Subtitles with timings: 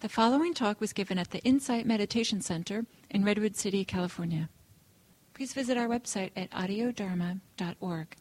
[0.00, 4.48] The following talk was given at the Insight Meditation Center in Redwood City, California.
[5.34, 8.16] Please visit our website at audiodharma.org.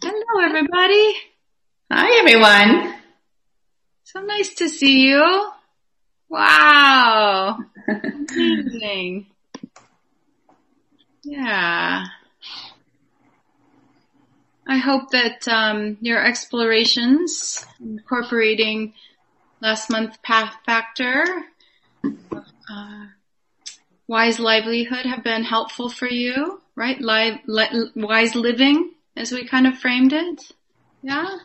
[0.00, 1.16] Hello, everybody.
[1.90, 2.94] Hi, everyone.
[4.04, 5.50] So nice to see you.
[6.28, 7.58] Wow.
[7.88, 9.26] Amazing.
[11.24, 12.04] Yeah.
[14.68, 18.94] I hope that um, your explorations incorporating
[19.66, 21.24] last month path factor,
[22.70, 23.06] uh,
[24.06, 27.00] wise livelihood have been helpful for you, right?
[27.00, 30.52] Live, li- wise living, as we kind of framed it.
[31.02, 31.38] Yeah,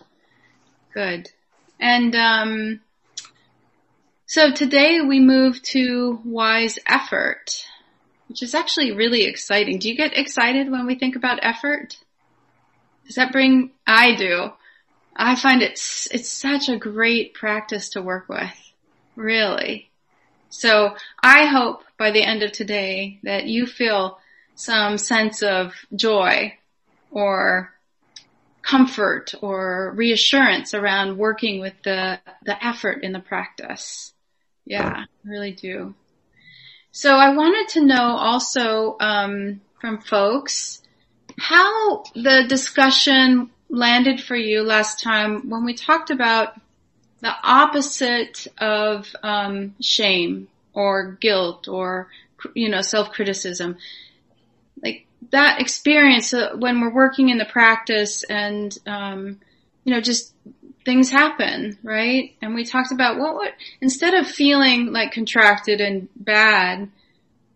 [0.93, 1.31] good.
[1.79, 2.81] And um,
[4.27, 7.65] so today we move to wise effort,
[8.27, 9.79] which is actually really exciting.
[9.79, 11.97] Do you get excited when we think about effort?
[13.07, 13.71] Does that bring?
[13.87, 14.51] I do.
[15.15, 18.73] I find it's, it's such a great practice to work with.
[19.15, 19.89] Really.
[20.49, 24.19] So I hope by the end of today that you feel
[24.55, 26.57] some sense of joy
[27.09, 27.73] or
[28.61, 34.13] comfort or reassurance around working with the, the effort in the practice.
[34.65, 35.95] Yeah, I really do.
[36.91, 40.81] So I wanted to know also um, from folks
[41.39, 46.59] how the discussion landed for you last time when we talked about
[47.21, 52.09] the opposite of um, shame or guilt or
[52.53, 53.77] you know self-criticism
[54.83, 59.39] like that experience uh, when we're working in the practice and um,
[59.83, 60.33] you know just
[60.83, 62.35] things happen right?
[62.41, 66.89] And we talked about what would instead of feeling like contracted and bad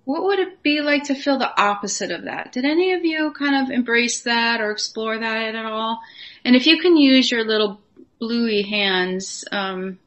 [0.06, 2.52] what would it be like to feel the opposite of that?
[2.52, 6.00] Did any of you kind of embrace that or explore that at all?
[6.44, 7.81] And if you can use your little
[8.20, 10.00] bluey hands, um,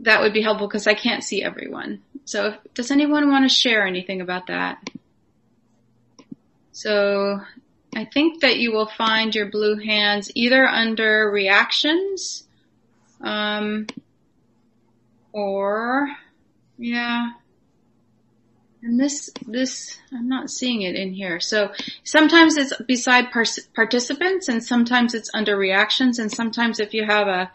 [0.00, 2.02] that would be helpful because I can't see everyone.
[2.24, 4.78] So if, does anyone want to share anything about that?
[6.72, 7.40] So
[7.94, 12.44] I think that you will find your blue hands either under reactions,
[13.20, 13.86] um,
[15.32, 16.08] or
[16.78, 17.30] yeah,
[18.82, 21.38] and this, this, I'm not seeing it in here.
[21.38, 21.72] So
[22.02, 23.44] sometimes it's beside par-
[23.74, 27.50] participants and sometimes it's under reactions and sometimes if you have a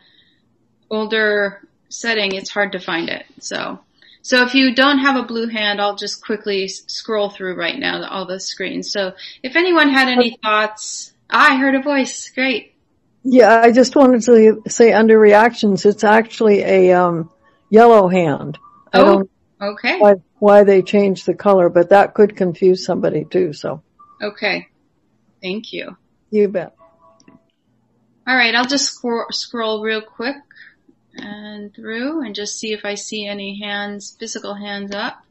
[0.89, 3.25] older setting, it's hard to find it.
[3.39, 3.79] So,
[4.21, 8.05] so if you don't have a blue hand, I'll just quickly scroll through right now
[8.07, 8.91] all the screens.
[8.91, 9.13] So
[9.43, 12.29] if anyone had any thoughts, ah, I heard a voice.
[12.29, 12.73] Great.
[13.23, 17.29] Yeah, I just wanted to say under reactions, it's actually a um,
[17.69, 18.57] yellow hand.
[18.93, 19.29] I oh,
[19.61, 19.99] okay.
[19.99, 23.53] Why, why they changed the color, but that could confuse somebody too.
[23.53, 23.83] So.
[24.21, 24.67] Okay.
[25.41, 25.97] Thank you.
[26.31, 26.75] You bet.
[28.27, 28.53] All right.
[28.53, 30.35] I'll just scroll, scroll real quick
[31.15, 35.23] and through and just see if I see any hands, physical hands up.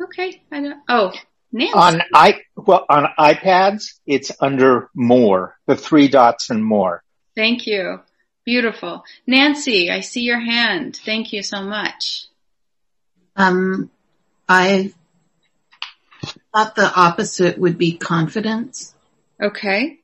[0.00, 0.42] Okay.
[0.52, 1.12] I don't, oh,
[1.52, 1.72] Nancy.
[1.74, 7.02] On i, well, on iPads, it's under more, the three dots and more.
[7.34, 8.00] Thank you.
[8.48, 9.04] Beautiful.
[9.26, 10.98] Nancy, I see your hand.
[11.04, 12.28] Thank you so much.
[13.36, 13.90] Um,
[14.48, 14.94] I
[16.54, 18.94] thought the opposite would be confidence.
[19.38, 19.98] Okay.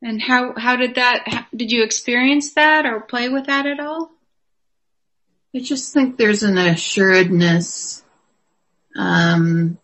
[0.00, 4.10] And how, how did that, did you experience that or play with that at all?
[5.54, 8.02] I just think there's an assuredness,
[8.96, 9.76] um,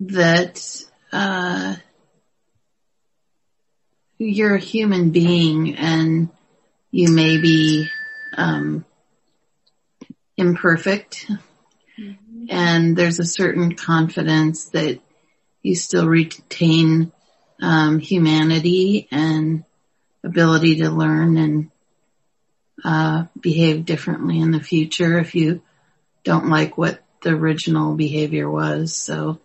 [0.00, 0.82] that,
[1.12, 1.76] uh,
[4.24, 6.28] you're a human being and
[6.90, 7.88] you may be
[8.36, 8.84] um,
[10.36, 11.26] imperfect
[11.98, 12.44] mm-hmm.
[12.48, 15.00] and there's a certain confidence that
[15.62, 17.12] you still retain
[17.60, 19.64] um, humanity and
[20.22, 21.70] ability to learn and
[22.84, 25.62] uh, behave differently in the future if you
[26.22, 28.94] don't like what the original behavior was.
[28.94, 29.40] So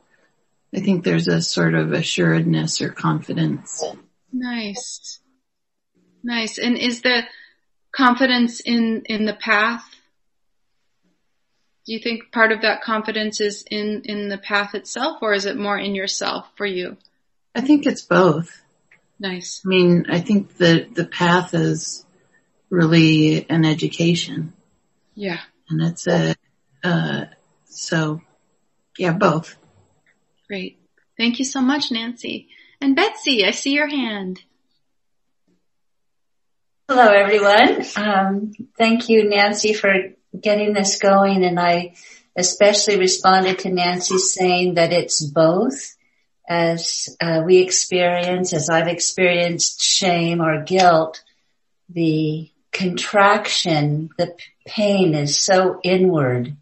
[0.75, 3.84] I think there's a sort of assuredness or confidence.
[4.31, 5.20] Nice.
[6.24, 6.58] Nice.
[6.58, 7.24] And is the
[7.92, 9.84] confidence in, in the path?
[11.86, 15.46] Do you think part of that confidence is in, in the path itself or is
[15.46, 16.98] it more in yourself for you?
[17.56, 18.62] I think it's both.
[19.20, 19.62] Nice.
[19.66, 22.06] I mean, I think the, the path is
[22.70, 24.54] really an education.
[25.16, 25.40] Yeah.
[25.70, 26.36] And it's a,
[26.84, 27.26] uh,
[27.66, 28.22] so
[28.98, 29.58] yeah, both.
[30.48, 30.80] Great.
[31.18, 32.50] Thank you so much, Nancy.
[32.81, 34.40] And Betsy, I see your hand.
[36.88, 37.86] Hello, everyone.
[37.96, 39.94] Um, thank you, Nancy, for
[40.40, 41.44] getting this going.
[41.44, 41.96] And I
[42.36, 45.96] especially responded to Nancy saying that it's both.
[46.50, 51.24] as uh, we experience, as I've experienced shame or guilt,
[51.90, 54.36] the contraction, the
[54.66, 56.58] pain is so inward.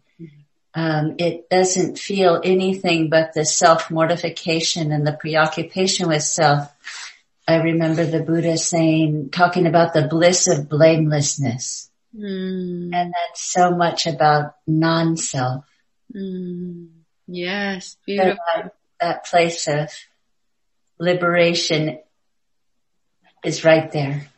[0.78, 6.72] Um, it doesn't feel anything but the self mortification and the preoccupation with self.
[7.48, 11.90] I remember the Buddha saying, talking about the bliss of blamelessness.
[12.16, 12.94] Mm.
[12.94, 15.64] And that's so much about non-self.
[16.14, 16.90] Mm.
[17.26, 18.38] Yes, So beautiful.
[18.54, 19.90] that, that place of
[21.00, 21.98] liberation
[23.42, 24.28] is right there.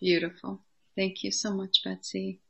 [0.00, 0.62] Beautiful.
[0.96, 2.40] Thank you so much, Betsy.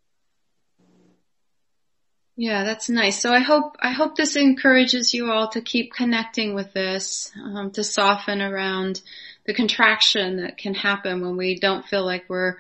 [2.41, 3.21] Yeah, that's nice.
[3.21, 7.73] So I hope, I hope this encourages you all to keep connecting with this, um,
[7.73, 9.03] to soften around
[9.45, 12.59] the contraction that can happen when we don't feel like we're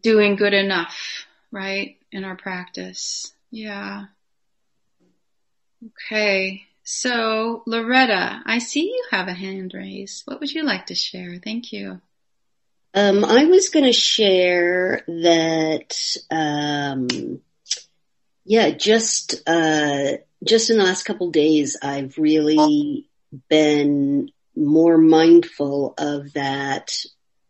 [0.00, 1.98] doing good enough, right?
[2.10, 3.32] In our practice.
[3.52, 4.06] Yeah.
[6.10, 6.66] Okay.
[6.82, 10.24] So Loretta, I see you have a hand raised.
[10.26, 11.38] What would you like to share?
[11.38, 12.00] Thank you.
[12.92, 15.94] Um, I was going to share that,
[16.28, 17.40] um,
[18.48, 23.06] yeah, just, uh, just in the last couple days, I've really
[23.50, 26.96] been more mindful of that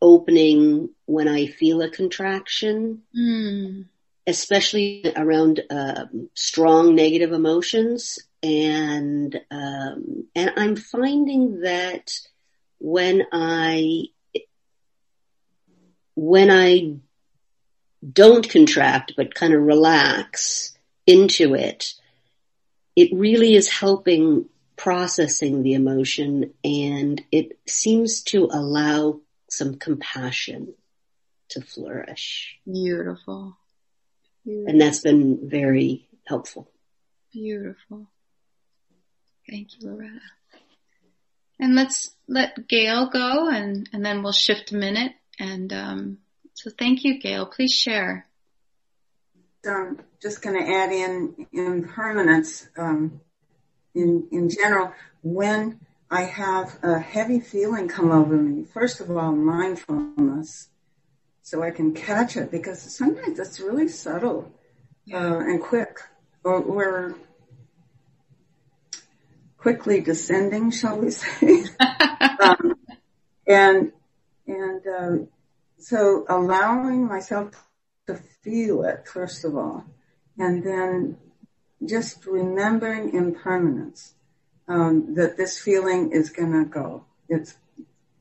[0.03, 3.83] opening when I feel a contraction, Hmm.
[4.27, 8.19] especially around, um, strong negative emotions.
[8.43, 12.13] And, um, and I'm finding that
[12.79, 14.07] when I
[16.15, 16.97] when I
[18.13, 20.78] don't contract but kind of relax
[21.09, 21.95] into it,
[22.95, 29.21] it really is helping processing the emotion and it seems to allow
[29.51, 30.75] some compassion
[31.49, 32.59] to flourish.
[32.71, 33.57] Beautiful.
[34.45, 36.71] And that's been very helpful.
[37.33, 38.07] Beautiful.
[39.49, 40.21] Thank you, Loretta.
[41.59, 45.13] And let's let Gail go and, and then we'll shift a minute.
[45.39, 46.19] And um,
[46.55, 47.47] so thank you, Gail.
[47.47, 48.28] Please share.
[49.67, 53.21] I'm just going to add in impermanence um,
[53.95, 54.93] in in general.
[55.23, 60.69] When I have a heavy feeling come over me, first of all, mindfulness,
[61.43, 64.53] so I can catch it because sometimes it's really subtle
[65.13, 65.99] uh, and quick,
[66.45, 67.15] or, or
[69.57, 71.65] quickly descending, shall we say?
[72.41, 72.75] um,
[73.47, 73.93] and
[74.47, 75.29] and um,
[75.79, 77.68] so allowing myself
[78.09, 79.85] to feel it first of all,
[80.37, 81.17] and then
[81.87, 84.15] just remembering impermanence
[84.67, 87.05] um, that this feeling is going to go.
[87.29, 87.57] It's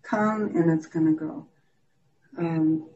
[0.04, 1.48] come and it's going to go.
[2.38, 2.88] Um,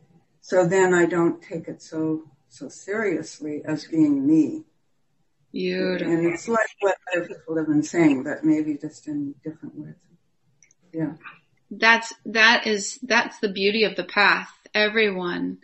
[0.41, 4.63] so then I don't take it so so seriously as being me.
[5.53, 6.13] Beautiful.
[6.13, 9.97] And it's like what other people have been saying, but maybe just in different words.
[10.93, 11.13] Yeah.
[11.69, 14.51] That's, that is, that's the beauty of the path.
[14.73, 15.59] Everyone,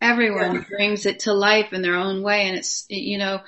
[0.00, 0.64] everyone Yeah.
[0.68, 2.46] brings it to life in their own way.
[2.48, 3.42] And it's, you know,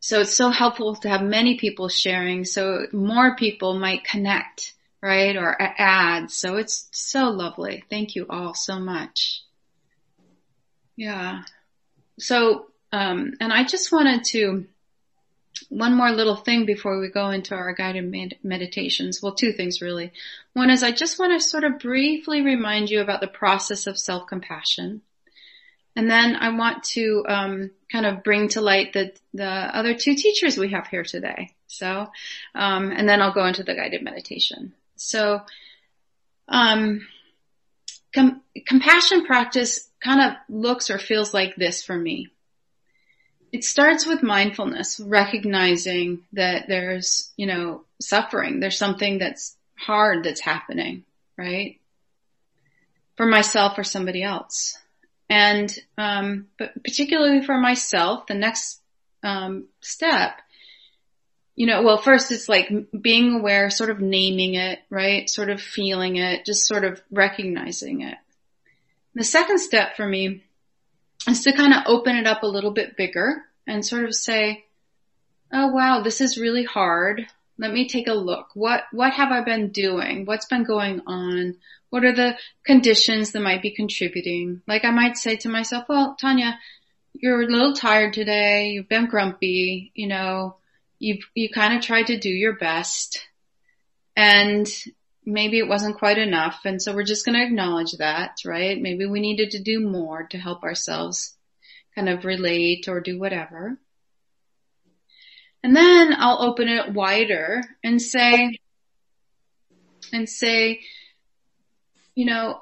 [0.00, 5.36] so it's so helpful to have many people sharing so more people might connect, right?
[5.36, 6.30] Or add.
[6.30, 7.84] So it's so lovely.
[7.90, 9.42] Thank you all so much.
[10.96, 11.42] Yeah.
[12.18, 14.66] So, um, and I just wanted to,
[15.68, 19.20] one more little thing before we go into our guided med- meditations.
[19.20, 20.12] Well, two things really.
[20.52, 23.98] One is I just want to sort of briefly remind you about the process of
[23.98, 25.02] self-compassion.
[25.98, 30.14] And then I want to um, kind of bring to light the the other two
[30.14, 31.56] teachers we have here today.
[31.66, 32.06] So,
[32.54, 34.74] um, and then I'll go into the guided meditation.
[34.94, 35.40] So,
[36.46, 37.04] um,
[38.14, 42.28] com- compassion practice kind of looks or feels like this for me.
[43.50, 48.60] It starts with mindfulness, recognizing that there's, you know, suffering.
[48.60, 51.02] There's something that's hard that's happening,
[51.36, 51.80] right?
[53.16, 54.78] For myself or somebody else.
[55.30, 58.80] And, um, but particularly for myself, the next,
[59.22, 60.40] um, step,
[61.58, 65.28] you know, well, first it's like being aware, sort of naming it, right?
[65.28, 68.16] Sort of feeling it, just sort of recognizing it.
[69.16, 70.44] The second step for me
[71.26, 74.66] is to kind of open it up a little bit bigger and sort of say,
[75.52, 77.26] oh wow, this is really hard.
[77.58, 78.50] Let me take a look.
[78.54, 80.26] What, what have I been doing?
[80.26, 81.56] What's been going on?
[81.90, 84.62] What are the conditions that might be contributing?
[84.66, 86.58] Like I might say to myself, well, Tanya,
[87.14, 88.68] you're a little tired today.
[88.68, 89.92] You've been grumpy.
[89.94, 90.56] You know,
[90.98, 93.26] you've, you kind of tried to do your best
[94.16, 94.66] and
[95.24, 96.60] maybe it wasn't quite enough.
[96.64, 98.80] And so we're just going to acknowledge that, right?
[98.80, 101.36] Maybe we needed to do more to help ourselves
[101.94, 103.78] kind of relate or do whatever.
[105.62, 108.58] And then I'll open it wider and say,
[110.12, 110.80] and say,
[112.18, 112.60] you know,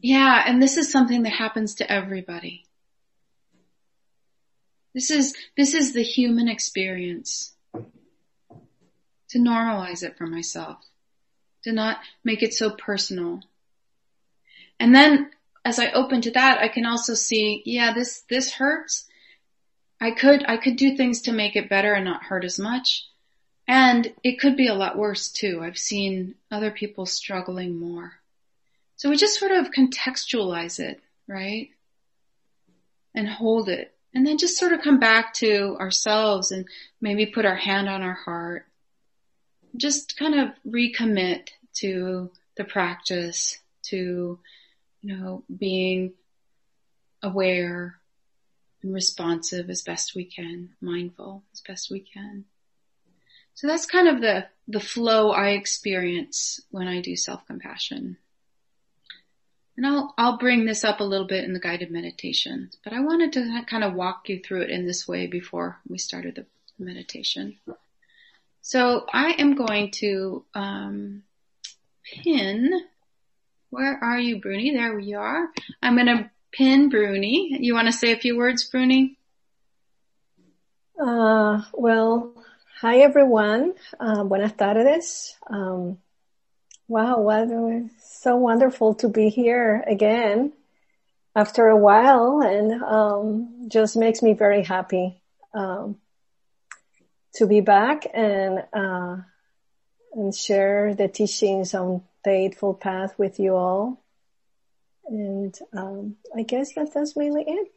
[0.00, 2.64] yeah, and this is something that happens to everybody.
[4.94, 7.52] This is, this is the human experience.
[7.74, 10.78] To normalize it for myself.
[11.64, 13.42] To not make it so personal.
[14.80, 15.30] And then
[15.62, 19.04] as I open to that, I can also see, yeah, this, this hurts.
[20.00, 23.06] I could, I could do things to make it better and not hurt as much.
[23.68, 25.60] And it could be a lot worse too.
[25.62, 28.14] I've seen other people struggling more.
[28.96, 31.68] So we just sort of contextualize it, right?
[33.14, 33.94] And hold it.
[34.14, 36.66] And then just sort of come back to ourselves and
[36.98, 38.66] maybe put our hand on our heart.
[39.76, 44.38] Just kind of recommit to the practice, to,
[45.02, 46.14] you know, being
[47.22, 47.98] aware
[48.82, 52.46] and responsive as best we can, mindful as best we can.
[53.58, 58.16] So that's kind of the, the flow I experience when I do self-compassion.
[59.76, 63.00] And I'll, I'll bring this up a little bit in the guided meditation, but I
[63.00, 66.46] wanted to kind of walk you through it in this way before we started the
[66.78, 67.58] meditation.
[68.62, 71.24] So I am going to, um,
[72.04, 72.70] pin,
[73.70, 74.70] where are you, Bruni?
[74.70, 75.48] There we are.
[75.82, 77.58] I'm going to pin Bruni.
[77.58, 79.18] You want to say a few words, Bruni?
[80.96, 82.37] Uh, well,
[82.80, 83.74] hi everyone.
[83.98, 85.34] Uh, buenas tardes.
[85.50, 85.98] Um,
[86.86, 87.48] wow, what
[88.00, 90.52] so wonderful to be here again
[91.34, 95.20] after a while and um, just makes me very happy
[95.54, 95.96] um,
[97.34, 99.16] to be back and uh,
[100.14, 104.00] and share the teachings on the Eightfold Path with you all.
[105.08, 107.68] And um, I guess that, that's mainly it.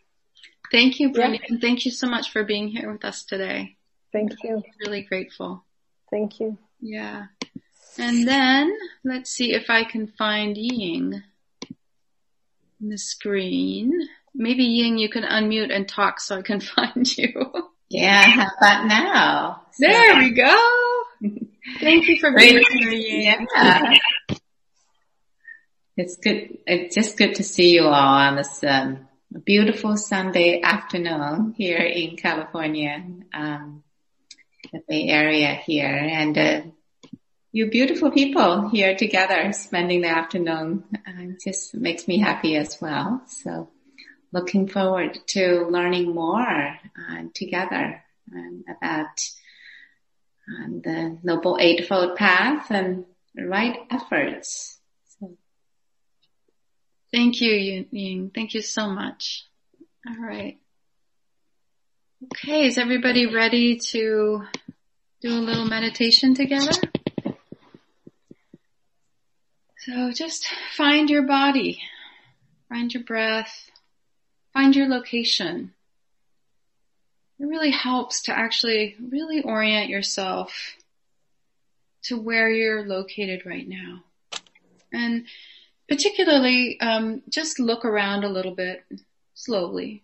[0.72, 1.46] Thank you, Brenda, yeah.
[1.50, 3.78] and thank you so much for being here with us today.
[4.12, 4.58] Thank you.
[4.58, 5.64] I'm really grateful.
[6.10, 6.58] Thank you.
[6.80, 7.26] Yeah.
[7.98, 11.22] And then let's see if I can find Ying
[12.82, 13.92] in the screen.
[14.34, 17.52] Maybe Ying, you can unmute and talk so I can find you.
[17.90, 19.62] Yeah, how about now?
[19.78, 20.18] There so.
[20.20, 21.04] we go.
[21.80, 23.48] Thank you for being here, Ying.
[23.56, 23.94] Yeah.
[25.98, 26.58] It's good.
[26.66, 29.08] It's just good to see you all on this um,
[29.46, 33.04] beautiful Sunday afternoon here in California,
[33.34, 33.84] um,
[34.72, 36.62] the Bay Area here, and uh,
[37.52, 40.84] you beautiful people here together, spending the afternoon.
[40.96, 43.22] Uh, just makes me happy as well.
[43.28, 43.70] So,
[44.32, 49.30] looking forward to learning more uh, together um, about
[50.48, 53.06] um, the Noble Eightfold Path and
[53.38, 54.82] right efforts
[57.12, 58.32] Thank you, Ying.
[58.34, 59.46] Thank you so much.
[60.08, 60.58] All right.
[62.24, 64.44] Okay, is everybody ready to
[65.22, 66.72] do a little meditation together?
[69.78, 71.80] So just find your body,
[72.70, 73.70] find your breath,
[74.54, 75.74] find your location.
[77.40, 80.76] It really helps to actually really orient yourself
[82.04, 84.04] to where you're located right now.
[84.92, 85.26] And
[85.88, 88.84] particularly um, just look around a little bit
[89.36, 90.04] slowly.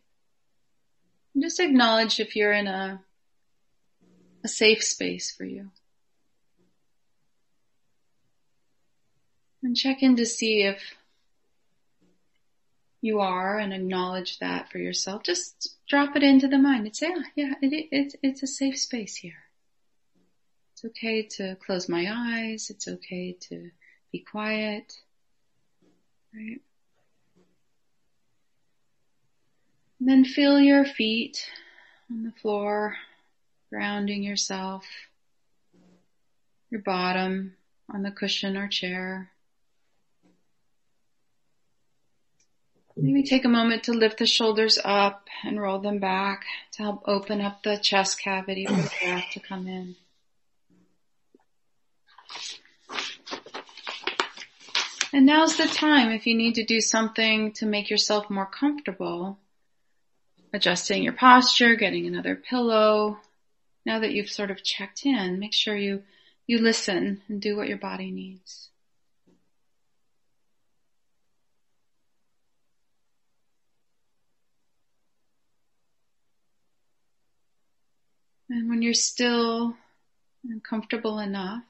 [1.39, 3.01] Just acknowledge if you're in a
[4.47, 5.69] a safe space for you.
[9.61, 10.79] And check in to see if
[13.01, 15.23] you are and acknowledge that for yourself.
[15.23, 18.79] Just drop it into the mind and say, oh, yeah, it, it, it's a safe
[18.79, 19.43] space here.
[20.71, 22.69] It's okay to close my eyes.
[22.69, 23.69] It's okay to
[24.13, 24.93] be quiet.
[26.33, 26.61] Right.
[29.99, 31.45] And then feel your feet
[32.09, 32.95] on the floor,
[33.69, 34.85] grounding yourself.
[36.69, 37.55] Your bottom
[37.93, 39.29] on the cushion or chair.
[42.99, 47.03] Maybe take a moment to lift the shoulders up and roll them back to help
[47.05, 49.95] open up the chest cavity for the breath to come in.
[55.13, 59.37] And now's the time if you need to do something to make yourself more comfortable,
[60.51, 63.19] adjusting your posture, getting another pillow.
[63.87, 66.03] Now that you've sort of checked in, make sure you,
[66.45, 68.67] you listen and do what your body needs.
[78.49, 79.77] And when you're still
[80.43, 81.63] and comfortable enough,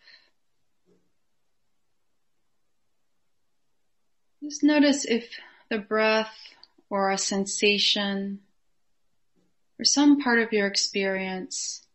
[4.41, 5.29] Just notice if
[5.69, 6.33] the breath
[6.89, 8.39] or a sensation
[9.77, 11.86] or some part of your experience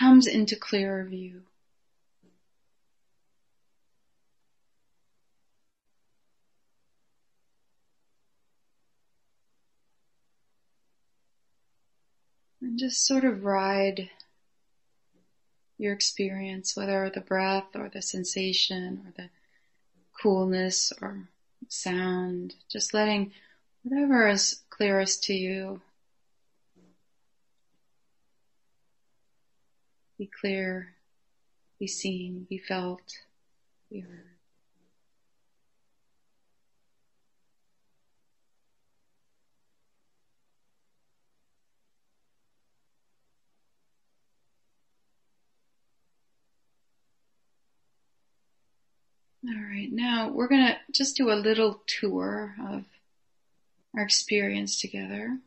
[0.00, 1.42] comes into clearer view.
[12.62, 14.08] And just sort of ride
[15.76, 19.30] your experience, whether the breath or the sensation or the
[20.22, 21.28] coolness or
[21.68, 23.32] sound, just letting
[23.82, 25.80] whatever is clearest to you
[30.20, 30.92] be clear,
[31.78, 33.00] be seen, be felt,
[33.90, 34.26] be heard.
[49.48, 52.84] All right, now we're going to just do a little tour of
[53.96, 55.38] our experience together.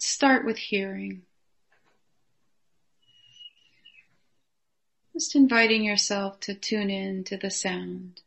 [0.00, 1.24] Let's start with hearing.
[5.12, 8.22] Just inviting yourself to tune in to the sound.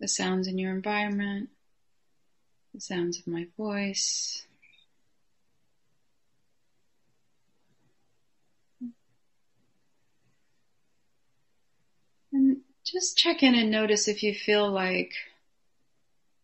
[0.00, 1.50] The sounds in your environment,
[2.72, 4.46] the sounds of my voice.
[12.32, 15.12] And just check in and notice if you feel like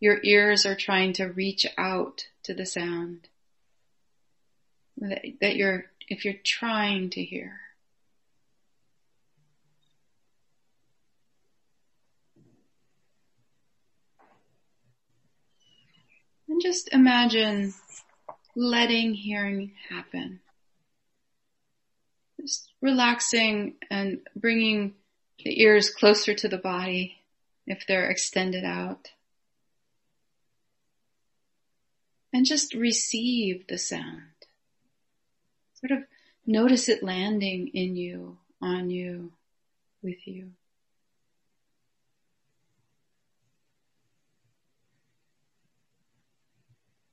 [0.01, 3.29] your ears are trying to reach out to the sound.
[4.97, 7.61] That, that you're, if you're trying to hear.
[16.49, 17.73] And just imagine
[18.57, 20.41] letting hearing happen.
[22.41, 24.95] Just relaxing and bringing
[25.45, 27.17] the ears closer to the body
[27.67, 29.11] if they're extended out.
[32.33, 34.23] And just receive the sound.
[35.75, 36.05] Sort of
[36.47, 39.33] notice it landing in you, on you,
[40.03, 40.53] with you.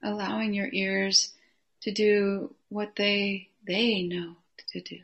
[0.03, 1.34] Allowing your ears
[1.82, 4.36] to do what they, they know
[4.69, 4.99] to do.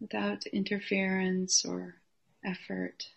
[0.00, 1.96] without interference or
[2.44, 3.08] effort.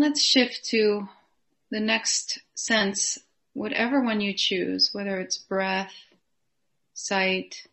[0.00, 1.08] Let's shift to
[1.70, 3.18] the next sense,
[3.52, 5.94] whatever one you choose, whether it's breath,
[6.94, 7.66] sight,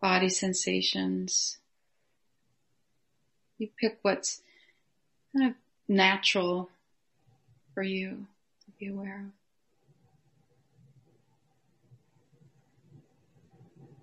[0.00, 1.58] body sensations.
[3.58, 4.42] You pick what's
[5.36, 5.56] kind of
[5.88, 6.70] natural
[7.74, 8.26] for you
[8.64, 9.32] to be aware of.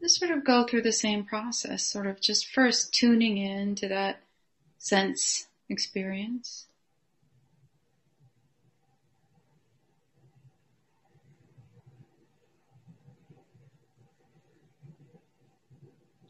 [0.01, 3.87] Just sort of go through the same process, sort of just first tuning in to
[3.87, 4.19] that
[4.79, 6.67] sense experience.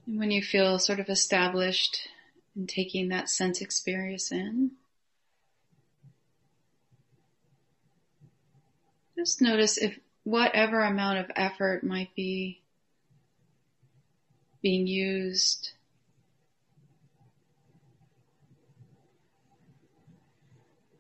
[0.08, 2.08] And when you feel sort of established
[2.56, 4.72] in taking that sense experience in.
[9.18, 12.62] Just notice if whatever amount of effort might be
[14.62, 15.72] being used.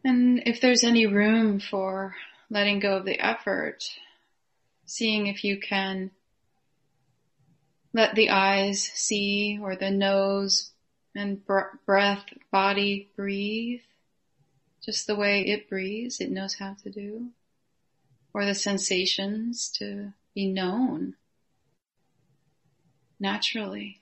[0.03, 2.15] And if there's any room for
[2.49, 3.83] letting go of the effort,
[4.85, 6.11] seeing if you can
[7.93, 10.71] let the eyes see or the nose
[11.15, 11.41] and
[11.85, 13.81] breath, body breathe
[14.83, 17.29] just the way it breathes, it knows how to do.
[18.33, 21.15] Or the sensations to be known
[23.19, 24.00] naturally.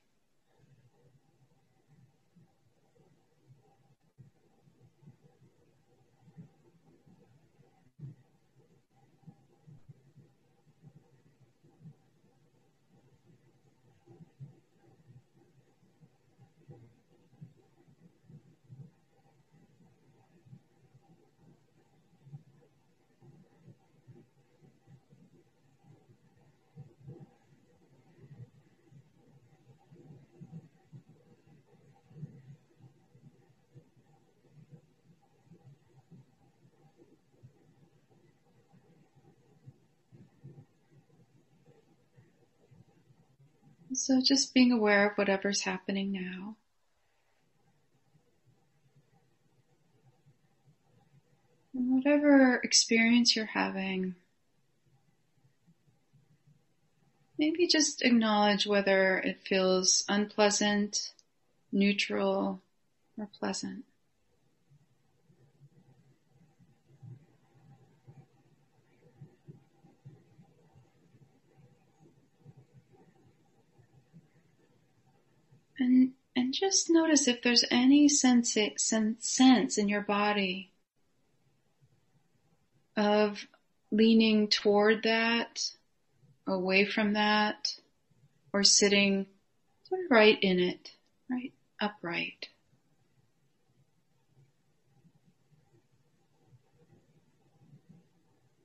[44.00, 46.56] So just being aware of whatever's happening now.
[51.74, 54.16] And whatever experience you're having,
[57.38, 61.12] maybe just acknowledge whether it feels unpleasant,
[61.74, 62.62] neutral,
[63.18, 63.84] or pleasant.
[75.80, 80.72] And, and just notice if there's any sense, sense in your body
[82.98, 83.48] of
[83.92, 85.72] leaning toward that,
[86.46, 87.74] away from that,
[88.52, 89.26] or sitting
[90.10, 90.92] right in it,
[91.30, 92.50] right upright.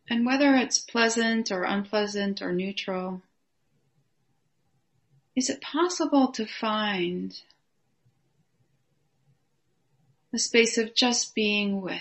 [0.08, 3.22] And whether it's pleasant or unpleasant or neutral,
[5.36, 7.40] is it possible to find
[10.32, 12.00] a space of just being with?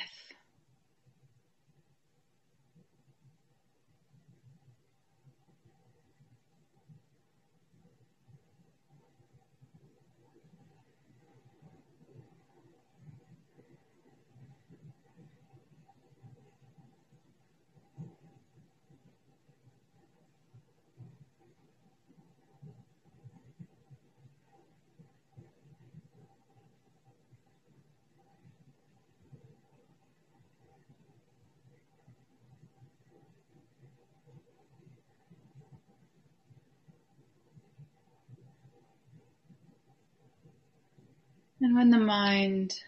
[41.63, 42.79] And when the mind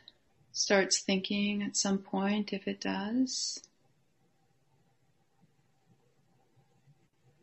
[0.54, 3.60] starts thinking at some point, if it does,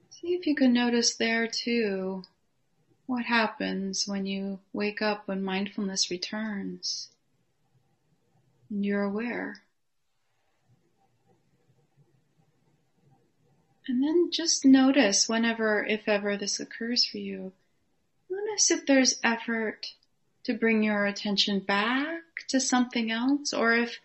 [0.08, 2.22] see if you can notice there too
[3.04, 7.10] what happens when you wake up when mindfulness returns
[8.70, 9.60] and you're aware.
[13.86, 17.52] And then just notice whenever, if ever this occurs for you,
[18.30, 19.88] notice if there's effort
[20.44, 23.98] to bring your attention back to something else, or if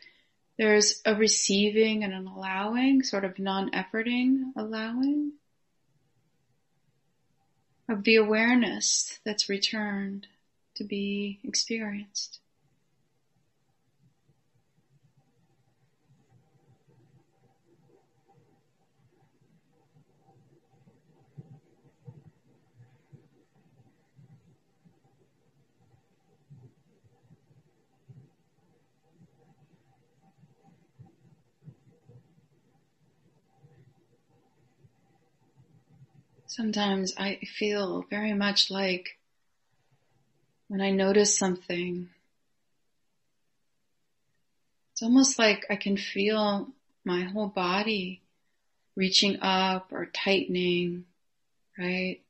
[0.58, 5.34] there's a receiving and an allowing, sort of non-efforting allowing
[7.89, 10.28] of the awareness that's returned
[10.76, 12.39] to be experienced.
[36.58, 39.20] Sometimes I feel very much like
[40.70, 42.10] when I notice something,
[44.91, 46.70] it's almost like I can feel
[47.06, 48.24] my whole body
[48.96, 51.06] reaching up or tightening,
[51.78, 52.22] right?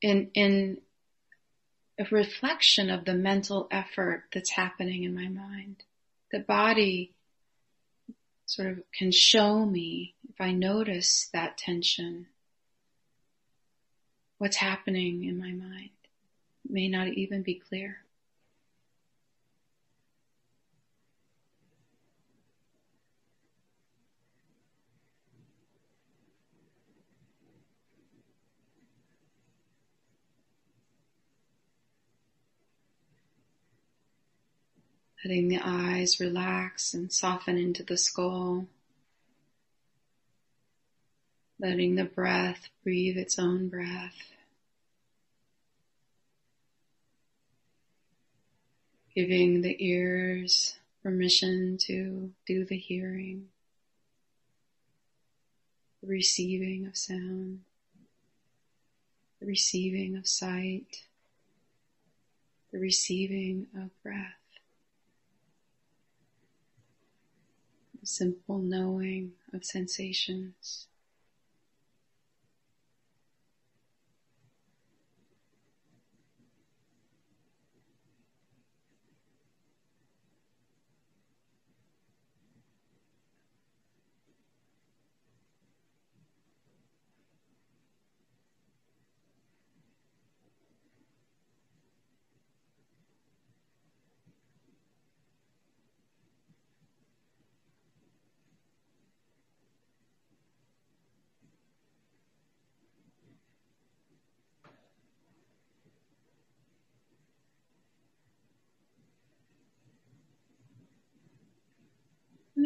[0.00, 0.78] In, in
[1.98, 5.82] a reflection of the mental effort that's happening in my mind.
[6.30, 7.12] The body
[8.46, 12.28] sort of can show me if I notice that tension
[14.40, 15.90] what's happening in my mind.
[16.64, 17.98] It may not even be clear.
[35.22, 38.68] Letting the eyes relax and soften into the skull.
[41.60, 44.32] Letting the breath breathe its own breath.
[49.14, 53.48] Giving the ears permission to do the hearing,
[56.00, 57.60] the receiving of sound,
[59.38, 61.04] the receiving of sight,
[62.72, 64.38] the receiving of breath.
[68.00, 70.86] The simple knowing of sensations.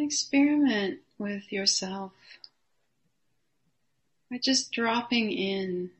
[0.04, 2.12] Experiment with yourself
[4.30, 5.90] by just dropping in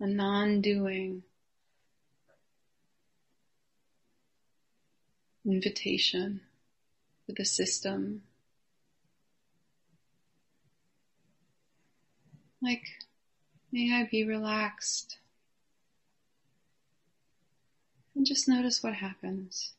[0.00, 1.22] a non-doing
[5.44, 6.40] invitation
[7.26, 8.22] for the system.
[12.60, 12.84] Like,
[13.70, 15.18] may I be relaxed?
[18.14, 19.72] And just notice what happens.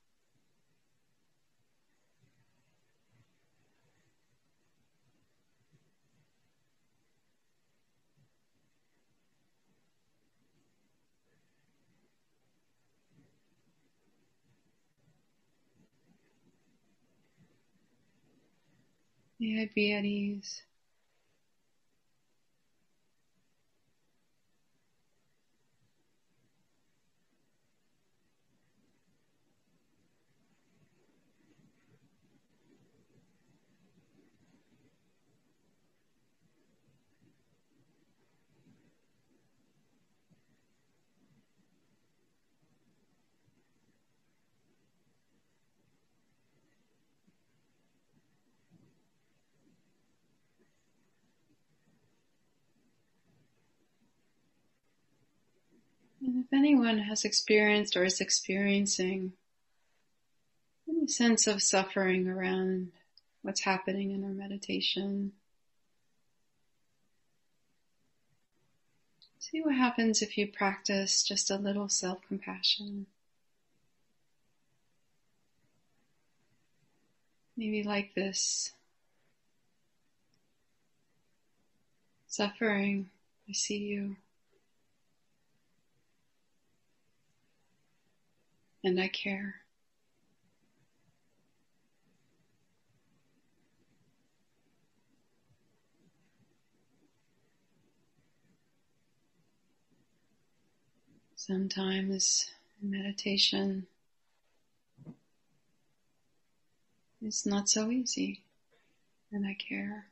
[19.39, 20.63] May I be at ease.
[56.39, 59.33] If anyone has experienced or is experiencing
[60.87, 62.93] any sense of suffering around
[63.41, 65.33] what's happening in our meditation,
[69.37, 73.05] see what happens if you practice just a little self-compassion.
[77.57, 78.71] Maybe like this.
[82.27, 83.09] Suffering,
[83.49, 84.15] I see you.
[88.83, 89.55] And I care.
[101.35, 103.87] Sometimes meditation
[107.21, 108.43] is not so easy,
[109.31, 110.08] and I care.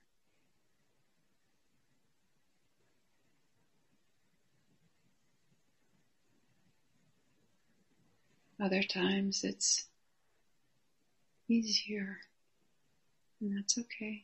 [8.60, 9.86] Other times it's
[11.48, 12.18] easier,
[13.40, 14.24] and that's okay.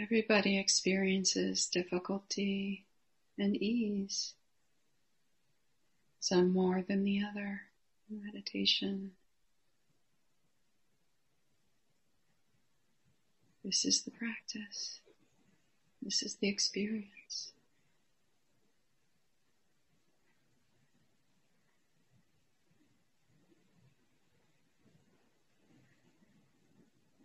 [0.00, 2.84] Everybody experiences difficulty
[3.38, 4.34] and ease,
[6.18, 7.62] some more than the other
[8.10, 9.12] in meditation.
[13.64, 15.00] This is the practice.
[16.02, 17.23] This is the experience.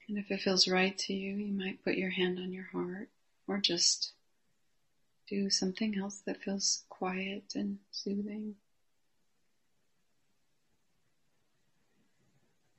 [0.10, 3.10] And if it feels right to you, you might put your hand on your heart
[3.48, 4.14] or just
[5.28, 8.56] do something else that feels quiet and soothing.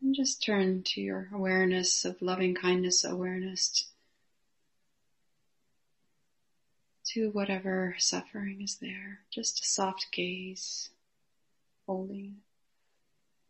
[0.03, 3.87] And just turn to your awareness of loving kindness awareness
[7.13, 9.21] to whatever suffering is there.
[9.31, 10.91] Just a soft gaze,
[11.87, 12.39] holding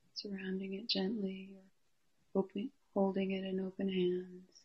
[0.04, 4.60] it, surrounding it gently, or opening, holding it in open hands.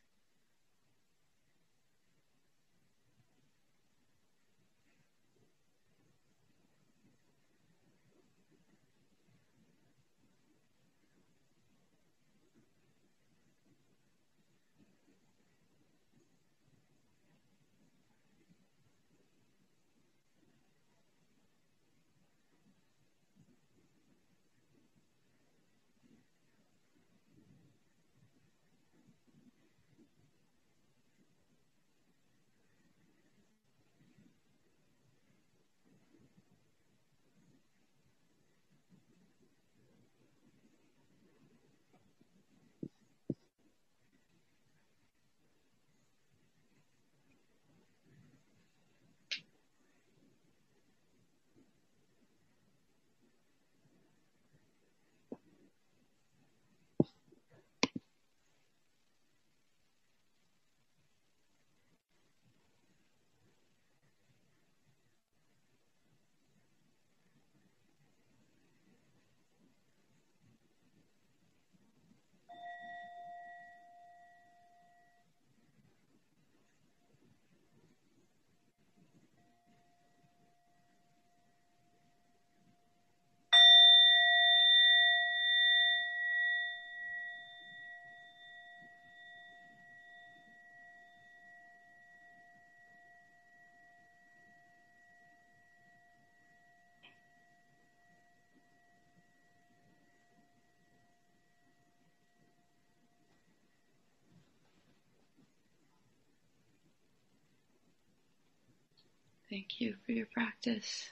[109.50, 111.10] Thank you for your practice.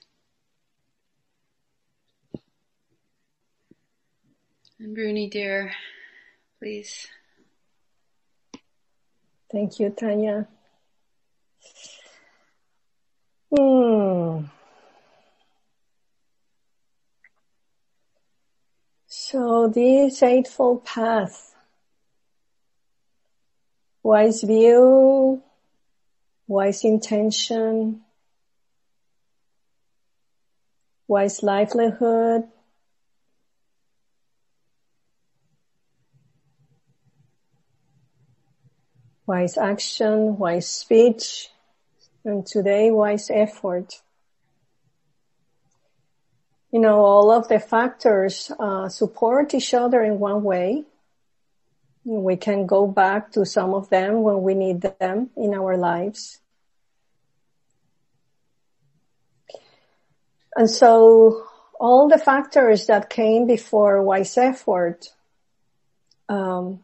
[4.80, 5.72] And Bruni, dear,
[6.60, 7.08] please.
[9.52, 10.48] Thank you, Tanya.
[13.56, 14.46] Hmm.
[19.06, 21.54] So this Eightfold Path,
[24.02, 25.44] wise view,
[26.48, 28.02] wise intention,
[31.08, 32.44] wise livelihood,
[39.26, 41.50] wise action, wise speech,
[42.26, 44.02] and today wise effort.
[46.72, 50.84] You know, all of the factors uh, support each other in one way.
[52.04, 56.40] We can go back to some of them when we need them in our lives.
[60.56, 61.48] And so
[61.80, 65.10] all the factors that came before wise effort
[66.30, 66.80] um,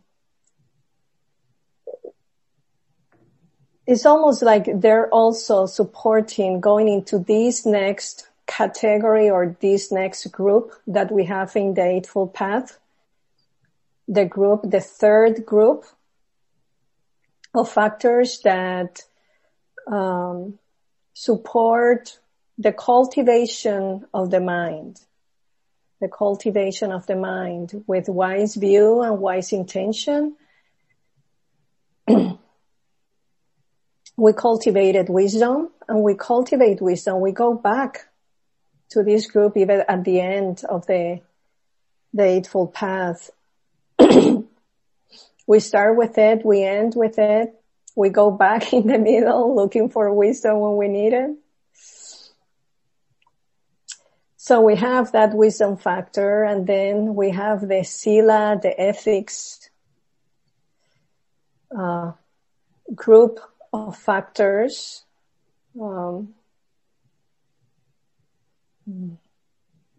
[3.88, 10.74] it's almost like they're also supporting going into this next category or this next group
[10.86, 12.78] that we have in the Eightfold Path.
[14.08, 15.86] The group, the third group
[17.56, 19.02] of factors that
[19.88, 20.60] um,
[21.14, 22.19] support
[22.60, 25.00] the cultivation of the mind,
[26.00, 30.36] the cultivation of the mind with wise view and wise intention
[34.18, 37.20] we cultivated wisdom and we cultivate wisdom.
[37.20, 38.10] We go back
[38.90, 41.22] to this group even at the end of the,
[42.14, 43.30] the Eightfold Path.
[45.48, 47.54] we start with it, we end with it,
[47.96, 51.32] we go back in the middle looking for wisdom when we need it.
[54.50, 59.70] So we have that wisdom factor and then we have the sila, the ethics,
[61.70, 62.14] uh,
[62.96, 63.40] group
[63.72, 65.06] of factors,
[65.80, 66.34] um,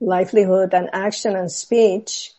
[0.01, 2.33] livelihood and action and speech,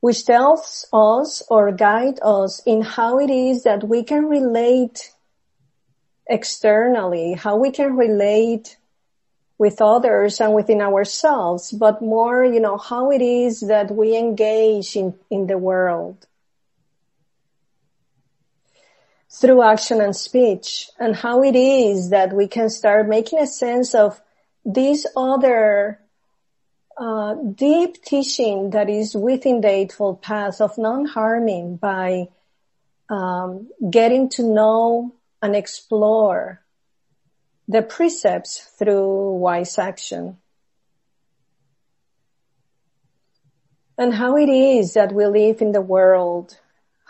[0.00, 5.10] which tells us or guide us in how it is that we can relate
[6.26, 8.76] externally, how we can relate
[9.58, 14.96] with others and within ourselves, but more, you know, how it is that we engage
[14.96, 16.26] in, in the world.
[19.30, 23.94] Through action and speech and how it is that we can start making a sense
[23.94, 24.20] of
[24.64, 26.00] this other
[26.98, 32.28] uh, deep teaching that is within the Eightfold Path of non-harming by
[33.08, 36.61] um, getting to know and explore
[37.68, 40.38] the precepts through wise action.
[43.98, 46.58] And how it is that we live in the world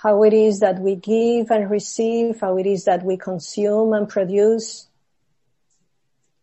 [0.02, 4.08] how it is that we give and receive, how it is that we consume and
[4.08, 4.88] produce.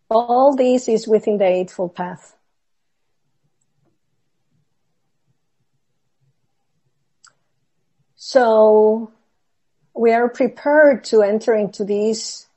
[0.09, 2.37] All this is within the Eightfold Path.
[8.15, 9.11] So
[9.93, 12.47] we are prepared to enter into this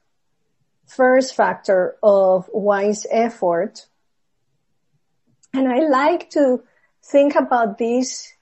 [0.96, 3.86] first factor of wise effort.
[5.54, 6.62] And I like to
[7.04, 8.32] think about this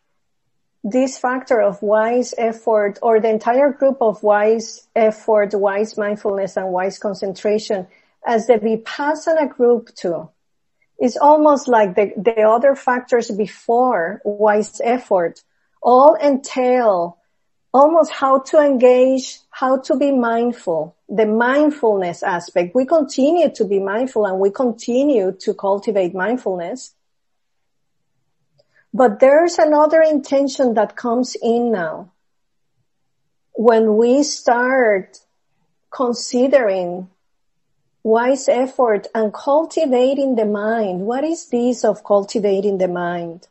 [0.82, 6.72] this factor of wise effort or the entire group of wise effort, wise mindfulness and
[6.72, 7.86] wise concentration
[8.26, 10.30] as the Vipassana group too.
[10.98, 15.42] It's almost like the, the other factors before wise effort
[15.82, 17.18] all entail
[17.72, 22.74] almost how to engage, how to be mindful, the mindfulness aspect.
[22.74, 26.94] We continue to be mindful and we continue to cultivate mindfulness
[28.92, 32.10] but there's another intention that comes in now.
[33.52, 35.18] When we start
[35.90, 37.08] considering
[38.02, 43.46] wise effort and cultivating the mind, what is this of cultivating the mind?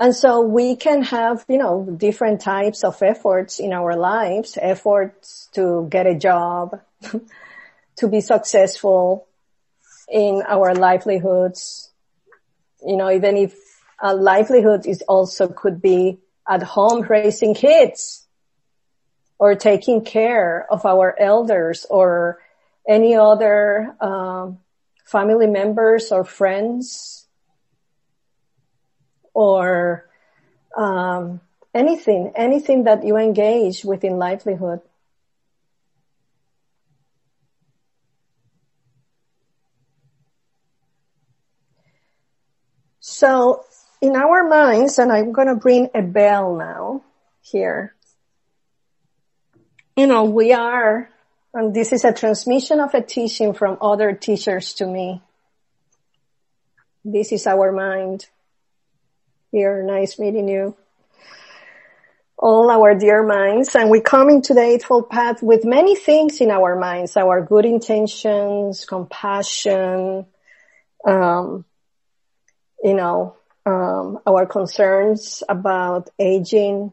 [0.00, 5.50] And so we can have, you know, different types of efforts in our lives, efforts
[5.52, 6.80] to get a job,
[7.96, 9.28] to be successful,
[10.10, 11.90] in our livelihoods.
[12.82, 13.54] You know, even if
[14.00, 18.26] a livelihood is also could be at home raising kids
[19.38, 22.38] or taking care of our elders or
[22.88, 24.60] any other um,
[25.04, 27.26] family members or friends
[29.34, 30.06] or
[30.76, 31.40] um,
[31.74, 34.80] anything, anything that you engage within livelihood.
[43.00, 43.64] So
[44.00, 47.02] in our minds, and I'm going to bring a bell now
[47.42, 47.94] here.
[49.96, 51.10] You know, we are,
[51.52, 55.20] and this is a transmission of a teaching from other teachers to me.
[57.04, 58.26] This is our mind.
[59.52, 60.76] Here, nice meeting you.
[62.38, 66.52] All our dear minds, and we come into the Eightfold Path with many things in
[66.52, 70.26] our minds, our good intentions, compassion,
[71.04, 71.64] um,
[72.82, 73.36] you know,
[73.66, 76.92] um, our concerns about aging,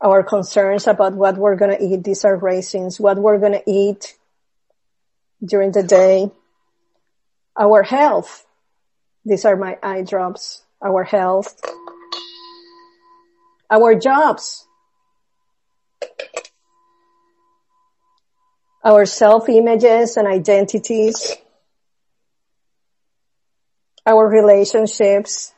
[0.00, 2.02] our concerns about what we're going to eat.
[2.02, 4.18] These are raisins, what we're going to eat
[5.42, 6.28] during the day,
[7.56, 8.44] our health.
[9.24, 11.60] These are my eye drops, our health,
[13.70, 14.66] our jobs,
[18.84, 21.36] our self images and identities,
[24.04, 25.52] our relationships,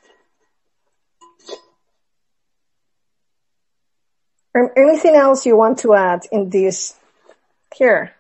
[4.55, 6.95] um, anything else you want to add in this
[7.75, 8.15] here.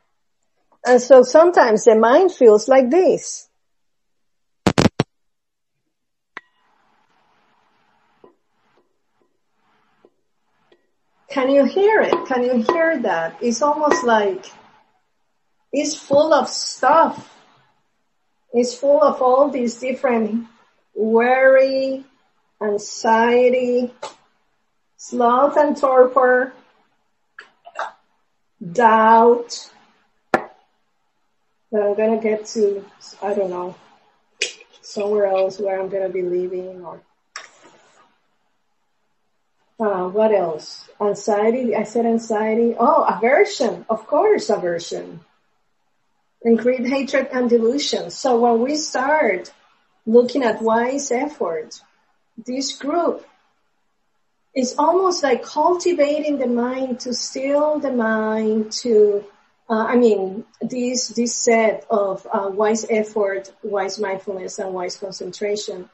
[0.86, 3.48] And so sometimes the mind feels like this.
[11.34, 12.26] Can you hear it?
[12.28, 13.38] Can you hear that?
[13.42, 14.46] It's almost like
[15.72, 17.30] it's full of stuff
[18.52, 20.46] It's full of all these different
[20.94, 22.04] worry,
[22.62, 23.92] anxiety,
[24.96, 26.54] sloth and torpor,
[28.72, 29.70] doubt.
[31.72, 32.84] That I'm gonna get to,
[33.22, 33.76] I don't know,
[34.82, 37.00] somewhere else where I'm gonna be living or
[39.80, 40.88] uh, what else?
[41.00, 41.74] Anxiety.
[41.74, 42.76] I said anxiety.
[42.78, 43.84] Oh, aversion.
[43.88, 45.20] Of course, aversion
[46.44, 48.10] and greed, hatred, and delusion.
[48.10, 49.52] So when we start
[50.06, 51.80] looking at wise effort,
[52.36, 53.26] this group
[54.54, 59.24] is almost like cultivating the mind to still the mind to,
[59.68, 65.88] uh, I mean, this, this set of uh, wise effort, wise mindfulness, and wise concentration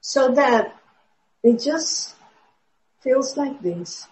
[0.00, 0.74] so that
[1.42, 2.14] it just
[3.08, 4.06] feels like this.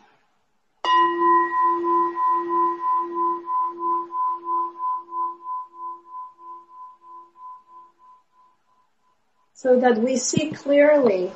[9.53, 11.33] so that we see clearly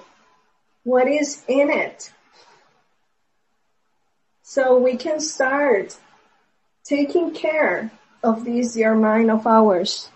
[0.84, 2.12] what is in it.
[4.42, 5.96] So we can start
[6.84, 7.90] taking care
[8.22, 10.10] of this dear mind of ours.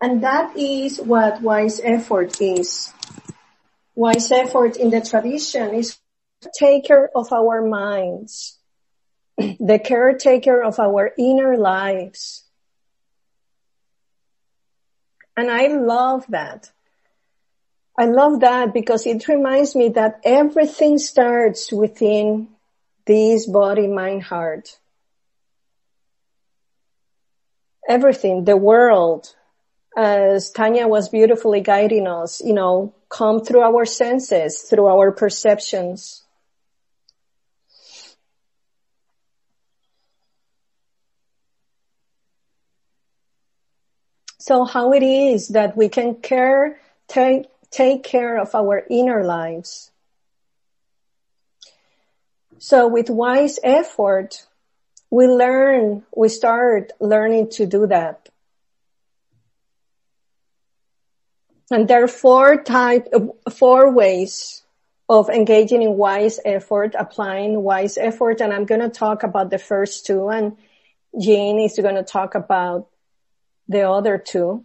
[0.00, 2.92] And that is what wise effort is.
[3.96, 5.98] Wise effort in the tradition is
[6.54, 8.58] taker of our minds,
[9.38, 12.44] the caretaker of our inner lives,
[15.36, 16.70] and I love that.
[17.98, 22.48] I love that because it reminds me that everything starts within
[23.06, 24.78] this body, mind, heart.
[27.88, 29.34] Everything, the world,
[29.96, 36.22] as Tanya was beautifully guiding us, you know, come through our senses, through our perceptions.
[44.38, 46.78] So how it is that we can care,
[47.08, 49.90] take, take care of our inner lives.
[52.58, 54.46] So with wise effort,
[55.10, 58.28] we learn, we start learning to do that.
[61.70, 63.08] And there are four type,
[63.50, 64.62] four ways
[65.08, 68.40] of engaging in wise effort, applying wise effort.
[68.40, 70.56] And I'm going to talk about the first two and
[71.18, 72.88] Jean is going to talk about
[73.68, 74.64] the other two.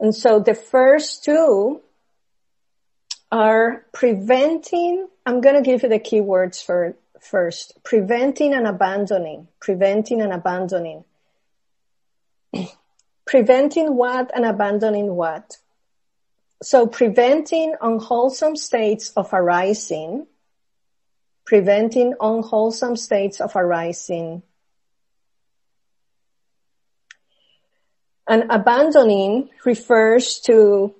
[0.00, 1.80] And so the first two
[3.30, 10.22] are preventing, I'm going to give you the keywords for first, preventing and abandoning, preventing
[10.22, 11.04] and abandoning.
[13.26, 15.58] Preventing what and abandoning what?
[16.62, 20.26] So preventing unwholesome states of arising,
[21.44, 24.42] preventing unwholesome states of arising.
[28.26, 30.94] And abandoning refers to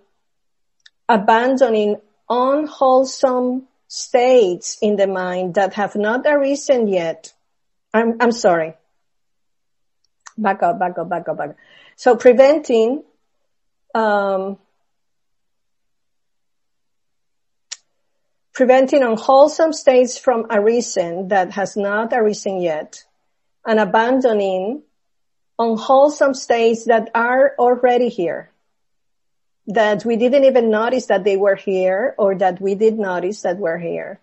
[1.09, 1.97] abandoning
[2.29, 7.33] unwholesome states in the mind that have not arisen yet.
[7.93, 8.75] I'm, I'm sorry.
[10.39, 11.57] Back up, back up, back up, back up.
[11.97, 13.03] So preventing,
[13.95, 14.57] um,
[18.55, 23.05] preventing unwholesome states from arisen that has not arisen yet,
[23.67, 24.83] and abandoning
[25.59, 28.51] unwholesome states that are already here.
[29.67, 33.59] That we didn't even notice that they were here or that we did notice that
[33.59, 34.21] we're here.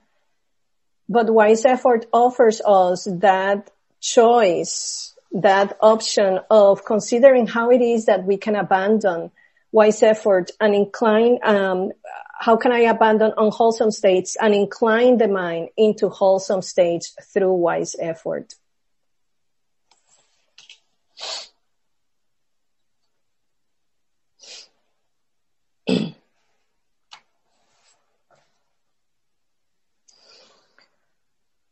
[1.08, 8.24] But wise effort offers us that choice, that option of considering how it is that
[8.24, 9.32] we can abandon
[9.72, 11.92] wise effort and incline, um,
[12.40, 17.98] how can I abandon unwholesome states and incline the mind into wholesome states through wise
[18.00, 18.54] effort?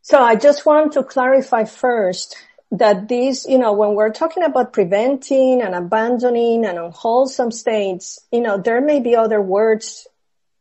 [0.02, 2.36] So I just want to clarify first
[2.74, 8.42] that these, you know, when we're talking about preventing and abandoning and unwholesome states, you
[8.42, 10.08] know, there may be other words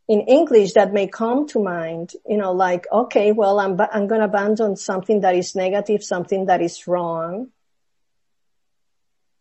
[0.08, 4.20] in English that may come to mind, you know, like, okay, well, I'm, I'm going
[4.20, 7.48] to abandon something that is negative, something that is wrong.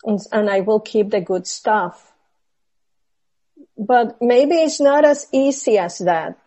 [0.05, 2.13] And, and I will keep the good stuff.
[3.77, 6.39] But maybe it's not as easy as that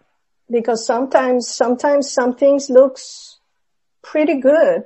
[0.51, 3.39] because sometimes, sometimes some things looks
[4.03, 4.85] pretty good.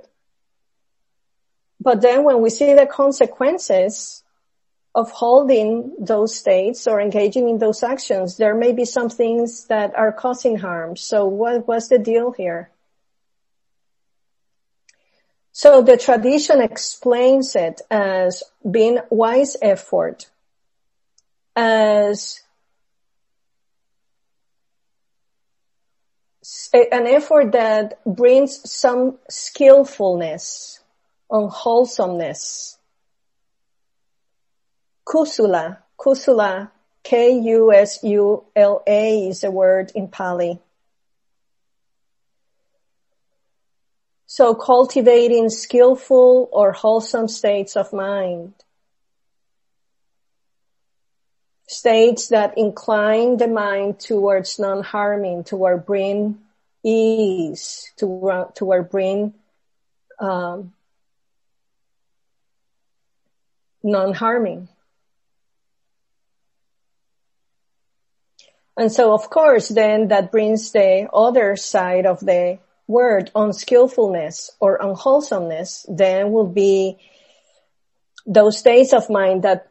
[1.80, 4.22] But then when we see the consequences
[4.94, 9.94] of holding those states or engaging in those actions, there may be some things that
[9.94, 10.96] are causing harm.
[10.96, 12.70] So what was the deal here?
[15.52, 20.30] So the tradition explains it as being wise effort,
[21.56, 22.40] as
[26.72, 30.77] an effort that brings some skillfulness,
[31.30, 32.78] unwholesomeness.
[35.06, 36.70] Kusula, kusula,
[37.02, 38.48] K-U-S-U-L-A
[39.28, 40.60] is a word in Pali.
[44.26, 48.52] So cultivating skillful or wholesome states of mind.
[51.66, 56.38] States that incline the mind towards non-harming, toward bring
[56.84, 59.32] ease, toward, toward bring
[60.18, 60.74] um,
[63.82, 64.68] non-harming.
[68.76, 74.78] And so of course then that brings the other side of the word unskillfulness or
[74.80, 76.96] unwholesomeness then will be
[78.24, 79.68] those states of mind that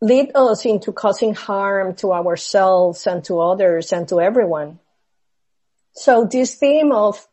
[0.00, 4.78] lead us into causing harm to ourselves and to others and to everyone.
[5.92, 7.26] So this theme of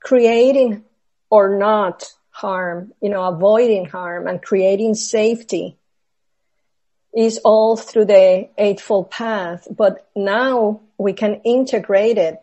[0.00, 0.84] creating
[1.30, 5.76] or not harm, you know, avoiding harm and creating safety
[7.12, 12.40] is all through the Eightfold Path, but now we can integrate it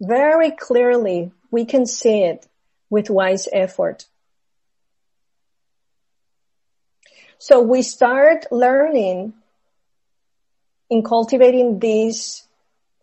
[0.00, 1.30] very clearly.
[1.52, 2.48] We can see it
[2.90, 4.06] with wise effort.
[7.38, 9.34] So we start learning
[10.90, 12.44] in cultivating this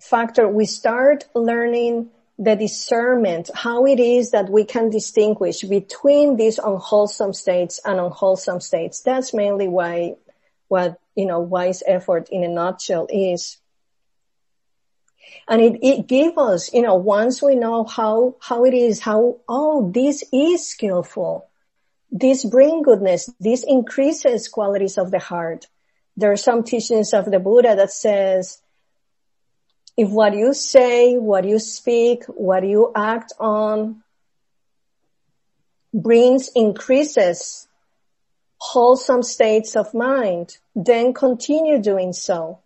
[0.02, 2.10] factor, we start learning
[2.42, 8.60] the discernment, how it is that we can distinguish between these unwholesome states and unwholesome
[8.60, 9.02] states.
[9.02, 10.16] That's mainly why,
[10.68, 13.58] what, you know, wise effort in a nutshell is.
[15.48, 19.38] And it, it gives us, you know, once we know how, how it is, how,
[19.48, 21.48] oh, this is skillful
[22.12, 23.30] this bring goodness.
[23.40, 25.68] This increases qualities of the heart.
[26.18, 28.62] There are some teachings of the Buddha that says,
[29.98, 34.04] if what you say, what you speak, what you act on
[35.94, 37.68] brings increases
[38.58, 42.60] wholesome states of mind, then continue doing so.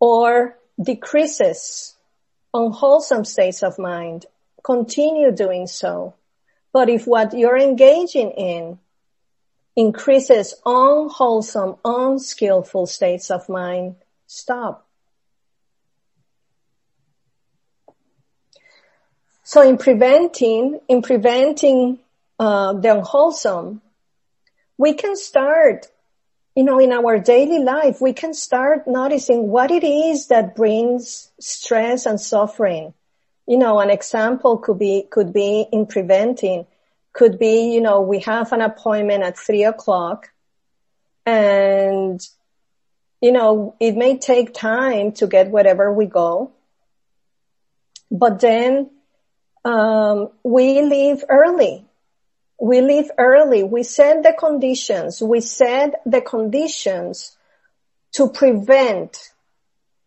[0.00, 1.96] Or decreases
[2.54, 4.26] unwholesome states of mind,
[4.62, 6.14] continue doing so.
[6.72, 8.78] But if what you're engaging in
[9.74, 13.96] increases unwholesome, unskillful states of mind,
[14.26, 14.85] stop.
[19.48, 22.00] So in preventing, in preventing
[22.36, 23.80] uh, the unwholesome,
[24.76, 25.86] we can start,
[26.56, 31.30] you know, in our daily life, we can start noticing what it is that brings
[31.38, 32.92] stress and suffering.
[33.46, 36.66] You know, an example could be, could be in preventing,
[37.12, 40.32] could be, you know, we have an appointment at three o'clock
[41.24, 42.20] and,
[43.20, 46.50] you know, it may take time to get wherever we go,
[48.10, 48.90] but then,
[49.66, 51.84] um, we leave early.
[52.60, 53.64] We leave early.
[53.64, 55.20] We set the conditions.
[55.20, 57.36] We set the conditions
[58.12, 59.32] to prevent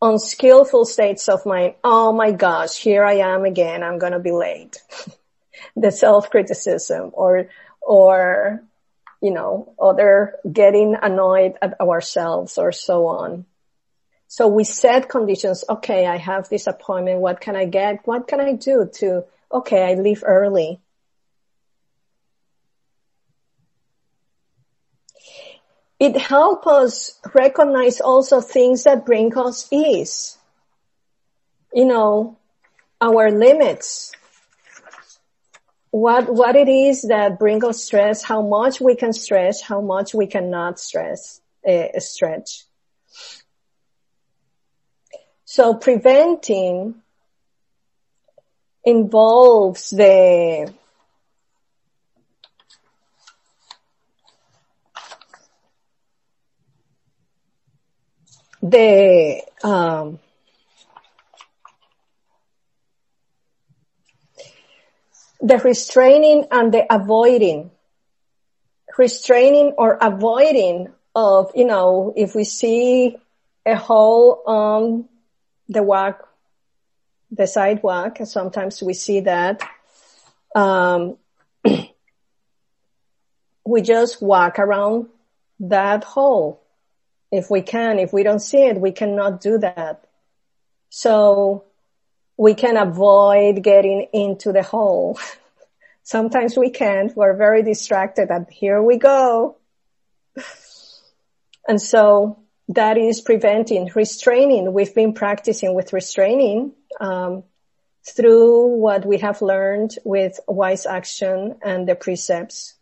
[0.02, 1.74] unskillful states of mind.
[1.84, 3.84] Oh my gosh, here I am again.
[3.84, 4.78] I'm going to be late.
[5.76, 7.50] the self-criticism or,
[7.82, 8.64] or,
[9.22, 13.46] you know, other getting annoyed at ourselves or so on.
[14.30, 15.66] So we set conditions.
[15.70, 17.20] Okay, I have this appointment.
[17.20, 18.08] What can I get?
[18.08, 20.80] What can I do to, okay, I leave early.
[26.00, 30.38] It helps us recognize also things that bring us ease.
[31.74, 32.38] You know,
[33.02, 34.14] our limits.
[35.92, 40.14] What, what it is that brings us stress, how much we can stress, how much
[40.14, 42.64] we cannot stress, uh, stretch.
[45.46, 47.02] So preventing
[48.84, 50.74] involves the
[58.62, 60.20] the um,
[65.42, 67.72] the restraining and the avoiding.
[68.98, 73.18] Restraining or avoiding of you know if we see
[73.66, 75.08] a hole on
[75.70, 76.29] the walk
[77.32, 79.62] the sidewalk sometimes we see that
[80.56, 81.18] um,
[83.66, 85.08] we just walk around
[85.60, 86.62] that hole
[87.32, 88.00] if we can.
[88.00, 90.06] If we don't see it, we cannot do that.
[90.90, 91.66] So
[92.38, 95.20] we can avoid getting into the hole.
[96.04, 97.16] Sometimes we can't.
[97.16, 99.58] We're very distracted and here we go.
[101.68, 104.74] And so that is preventing restraining.
[104.74, 107.44] We've been practicing with restraining, um,
[108.08, 112.76] through what we have learned with wise action and the precepts.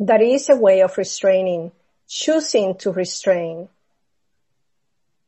[0.00, 1.72] That is a way of restraining
[2.08, 3.68] choosing to restrain,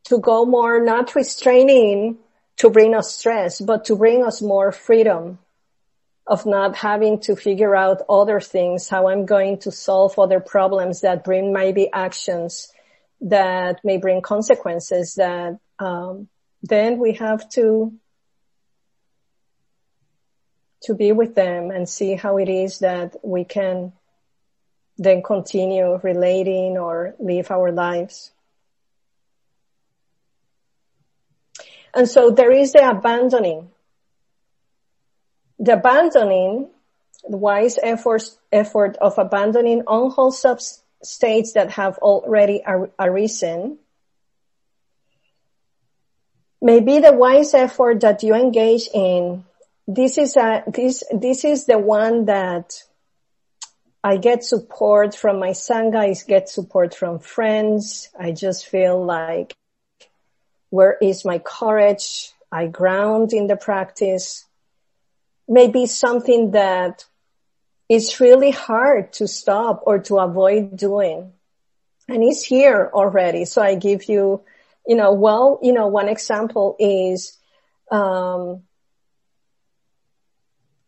[0.05, 2.16] to go more not restraining
[2.57, 5.39] to bring us stress, but to bring us more freedom
[6.26, 11.03] of not having to figure out other things, how I'm going to solve other problems
[11.03, 12.72] that bring maybe actions
[13.22, 16.28] that may bring consequences that um,
[16.63, 17.95] then we have to
[20.83, 23.93] to be with them and see how it is that we can
[24.97, 28.33] then continue relating or live our lives.
[31.93, 33.69] And so there is the abandoning.
[35.59, 36.71] The abandoning,
[37.29, 40.59] the wise effort, effort of abandoning unwholesome
[41.03, 43.79] states that have already ar- arisen
[46.61, 49.45] may be the wise effort that you engage in.
[49.87, 52.83] This is a, this, this is the one that
[54.03, 55.97] I get support from my sangha.
[55.97, 58.09] I get support from friends.
[58.19, 59.55] I just feel like,
[60.71, 62.33] where is my courage?
[62.53, 64.47] I ground in the practice.
[65.49, 67.05] Maybe something that
[67.89, 71.33] is really hard to stop or to avoid doing.
[72.09, 73.45] And it's here already.
[73.45, 74.43] So I give you,
[74.87, 77.39] you know, well, you know, one example is,
[77.91, 78.62] um,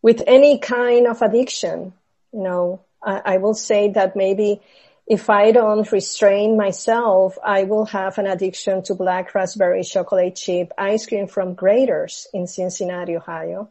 [0.00, 1.92] with any kind of addiction,
[2.32, 4.60] you know, I I will say that maybe
[5.06, 10.72] if I don't restrain myself, I will have an addiction to black raspberry chocolate chip
[10.78, 13.68] ice cream from Graeter's in Cincinnati, Ohio.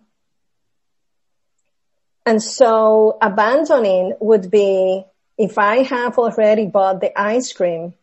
[2.25, 5.03] And so abandoning would be
[5.37, 7.93] if I have already bought the ice cream,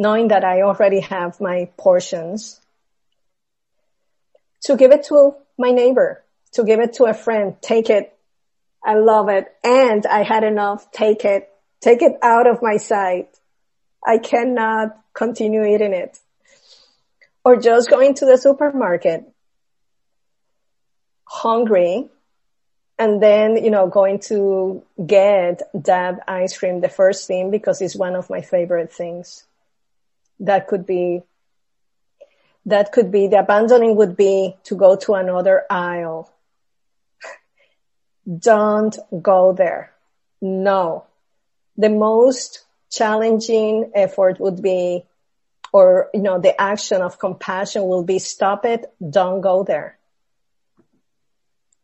[0.00, 2.58] knowing that I already have my portions,
[4.62, 8.16] to give it to my neighbor, to give it to a friend, take it,
[8.82, 9.46] I love it.
[9.62, 10.90] And I had enough.
[10.90, 11.50] Take it.
[11.80, 13.28] Take it out of my sight.
[14.06, 16.18] I cannot continue eating it.
[17.44, 19.24] Or just going to the supermarket
[21.26, 22.08] hungry
[22.98, 27.96] and then, you know, going to get that ice cream the first thing because it's
[27.96, 29.44] one of my favorite things.
[30.40, 31.22] That could be,
[32.66, 36.32] that could be, the abandoning would be to go to another aisle
[38.38, 39.92] don't go there.
[40.40, 41.04] No.
[41.76, 45.04] The most challenging effort would be,
[45.72, 49.98] or, you know, the action of compassion will be stop it, don't go there.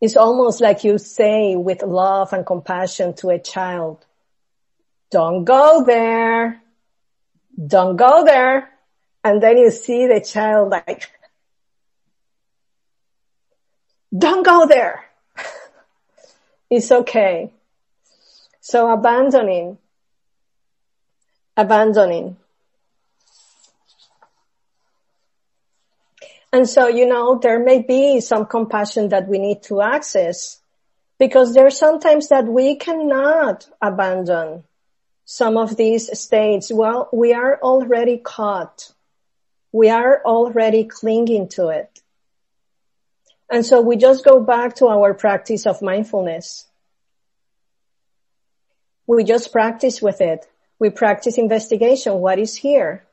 [0.00, 4.04] It's almost like you say with love and compassion to a child,
[5.10, 6.60] don't go there.
[7.56, 8.70] Don't go there.
[9.24, 11.10] And then you see the child like,
[14.16, 15.04] don't go there.
[16.70, 17.52] It's okay.
[18.60, 19.78] So abandoning,
[21.56, 22.36] abandoning.
[26.52, 30.60] And so, you know, there may be some compassion that we need to access
[31.18, 34.64] because there there's sometimes that we cannot abandon
[35.26, 36.72] some of these states.
[36.72, 38.92] Well, we are already caught.
[39.72, 42.00] We are already clinging to it.
[43.50, 46.66] And so we just go back to our practice of mindfulness.
[49.06, 50.46] We just practice with it.
[50.78, 52.14] We practice investigation.
[52.14, 53.04] What is here?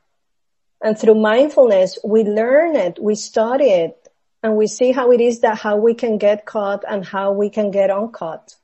[0.82, 4.08] And through mindfulness, we learn it, we study it,
[4.42, 7.48] and we see how it is that how we can get caught and how we
[7.48, 8.54] can get uncaught.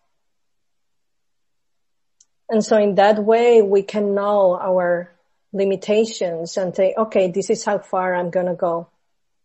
[2.50, 5.12] And so in that way, we can know our
[5.52, 8.88] limitations and say, okay, this is how far I'm going to go.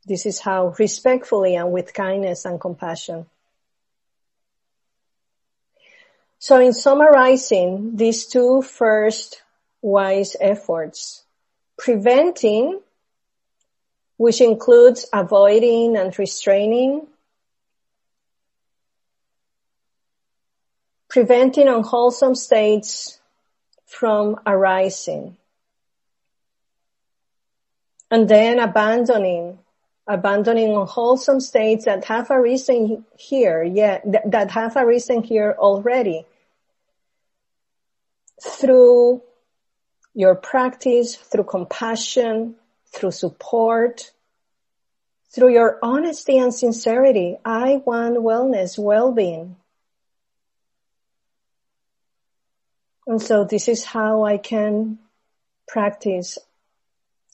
[0.05, 3.27] This is how respectfully and with kindness and compassion.
[6.39, 9.41] So in summarizing these two first
[9.81, 11.23] wise efforts,
[11.77, 12.81] preventing,
[14.17, 17.07] which includes avoiding and restraining,
[21.15, 23.21] preventing unwholesome states
[23.85, 25.37] from arising,
[28.11, 29.57] and then abandoning,
[30.05, 36.25] abandoning unwholesome states that have arisen here, yet that have arisen here already
[38.43, 39.21] through
[40.13, 42.55] your practice through compassion,
[42.93, 44.11] through support,
[45.33, 47.37] through your honesty and sincerity.
[47.45, 49.55] I want wellness, well-being.
[53.07, 54.99] And so this is how I can
[55.67, 56.37] practice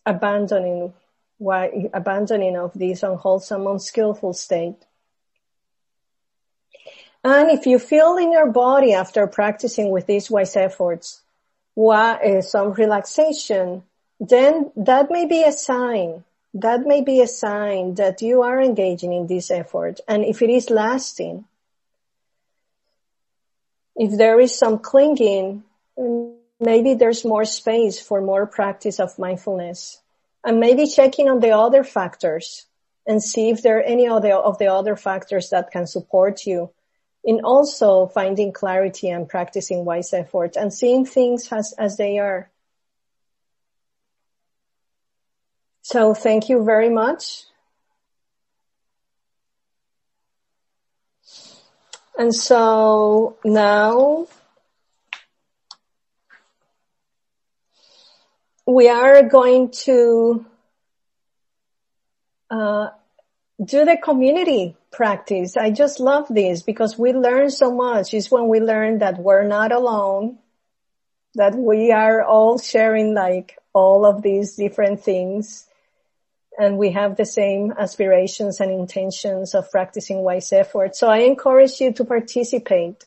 [0.06, 0.94] abandoning
[1.38, 4.78] why abandoning of this unwholesome, unskillful state.
[7.24, 11.22] And if you feel in your body after practicing with these wise efforts
[11.74, 13.84] what eh, is some relaxation,
[14.20, 16.24] then that may be a sign.
[16.54, 20.00] That may be a sign that you are engaging in this effort.
[20.08, 21.46] And if it is lasting,
[24.02, 25.64] if there is some clinging,
[26.60, 30.02] maybe there's more space for more practice of mindfulness.
[30.44, 32.66] And maybe checking on the other factors
[33.06, 36.72] and see if there are any other of the other factors that can support you
[37.24, 42.50] in also finding clarity and practicing wise effort and seeing things as, as they are.
[45.84, 47.44] So thank you very much.
[52.22, 54.28] And so now
[58.68, 60.46] we are going to
[62.52, 62.90] uh,
[63.66, 65.58] do the community practice.
[65.58, 68.14] I just love this because we learn so much.
[68.14, 70.38] It's when we learn that we're not alone,
[71.34, 75.66] that we are all sharing like all of these different things
[76.58, 80.96] and we have the same aspirations and intentions of practicing wise effort.
[80.96, 83.06] So I encourage you to participate.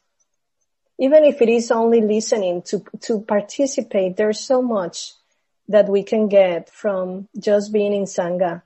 [0.99, 5.13] Even if it is only listening to, to participate, there's so much
[5.69, 8.63] that we can get from just being in Sangha.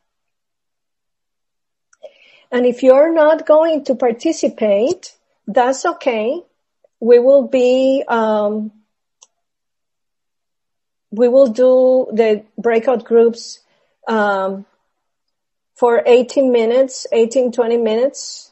[2.51, 5.15] And if you're not going to participate,
[5.47, 6.43] that's okay.
[7.01, 8.73] We will be, um,
[11.11, 13.61] we will do the breakout groups
[14.09, 14.67] um,
[15.77, 18.51] for 18 minutes, 18, 20 minutes.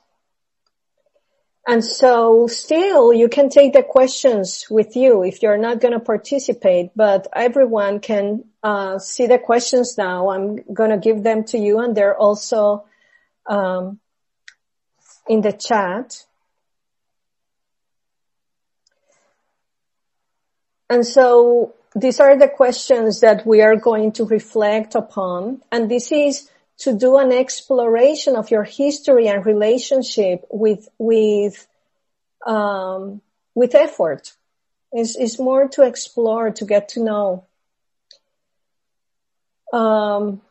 [1.67, 6.01] And so still you can take the questions with you if you're not going to
[6.01, 10.29] participate, but everyone can uh, see the questions now.
[10.31, 12.85] I'm going to give them to you and they're also
[13.47, 13.99] um,
[15.27, 16.25] in the chat.
[20.89, 25.63] And so these are the questions that we are going to reflect upon.
[25.73, 31.67] And this is to do an exploration of your history and relationship with, with,
[32.47, 33.23] um,
[33.55, 34.35] with effort.
[34.93, 37.45] It's, it's more to explore, to get to know.
[39.73, 40.43] Um,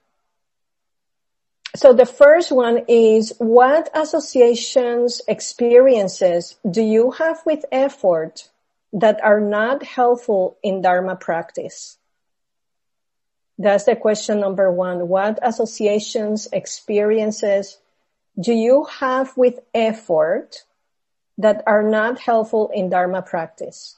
[1.76, 8.50] so the first one is what associations, experiences do you have with effort
[8.96, 11.98] that are not helpful in Dharma practice?
[13.60, 15.08] That's the question number one.
[15.08, 17.78] What associations, experiences
[18.40, 20.64] do you have with effort
[21.38, 23.98] that are not helpful in Dharma practice?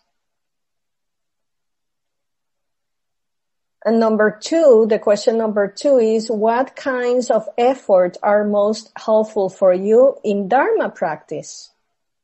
[3.85, 9.49] And number two, the question number two is what kinds of effort are most helpful
[9.49, 11.69] for you in Dharma practice?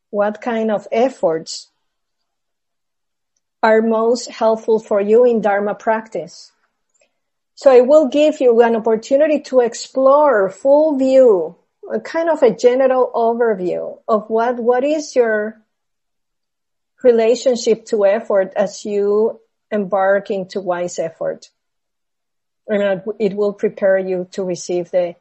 [0.09, 1.69] What kind of efforts
[3.63, 6.51] are most helpful for you in Dharma practice?
[7.55, 11.55] So it will give you an opportunity to explore full view,
[11.91, 15.61] a kind of a general overview of what, what is your
[17.01, 19.39] relationship to effort as you
[19.71, 21.49] embark into wise effort.
[22.67, 25.15] And it will prepare you to receive the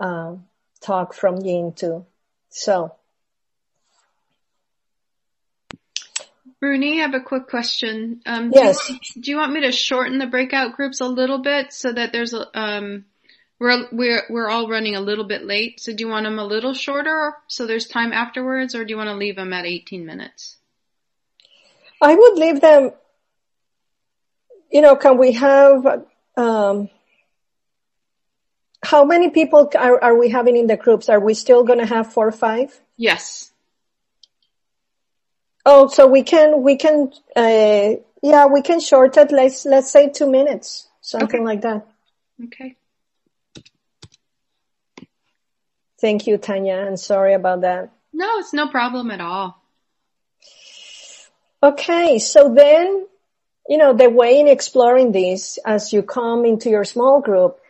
[0.00, 0.36] uh,
[0.80, 2.06] talk from Ying too.
[2.48, 2.94] So.
[6.60, 8.20] Bruni, I have a quick question.
[8.26, 8.86] Um, yes.
[8.86, 11.72] Do you, want, do you, want, me to shorten the breakout groups a little bit
[11.72, 13.06] so that there's a, um,
[13.58, 15.80] we're, we're, we're all running a little bit late.
[15.80, 18.98] So do you want them a little shorter so there's time afterwards or do you
[18.98, 20.58] want to leave them at 18 minutes?
[22.02, 22.92] I would leave them,
[24.70, 26.04] you know, can we have,
[26.36, 26.90] um,
[28.82, 31.08] how many people are, are we having in the groups?
[31.08, 32.78] Are we still going to have four or five?
[32.96, 33.49] Yes.
[35.66, 37.90] Oh, so we can, we can, uh,
[38.22, 39.30] yeah, we can short it.
[39.30, 41.44] Let's, let's say two minutes, something okay.
[41.44, 41.86] like that.
[42.44, 42.76] Okay.
[46.00, 46.76] Thank you, Tanya.
[46.76, 47.90] I'm sorry about that.
[48.12, 49.62] No, it's no problem at all.
[51.62, 52.18] Okay.
[52.18, 53.06] So then,
[53.68, 57.60] you know, the way in exploring this as you come into your small group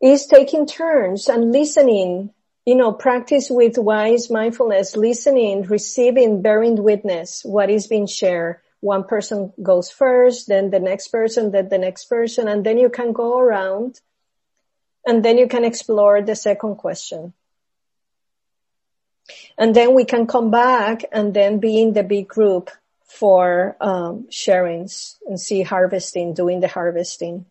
[0.00, 2.30] is taking turns and listening,
[2.64, 8.60] you know, practice with wise mindfulness, listening, receiving, bearing witness, what is being shared.
[8.80, 12.88] One person goes first, then the next person, then the next person, and then you
[12.88, 14.00] can go around
[15.06, 17.34] and then you can explore the second question.
[19.56, 22.70] And then we can come back and then be in the big group
[23.04, 27.46] for um, sharings and see harvesting, doing the harvesting.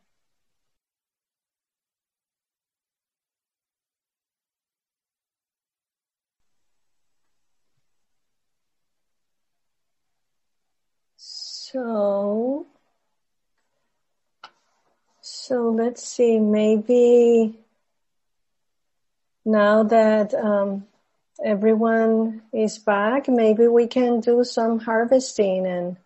[11.73, 12.67] So,
[15.21, 17.57] so let's see, maybe
[19.43, 20.85] now that um,
[21.43, 25.97] everyone is back, maybe we can do some harvesting and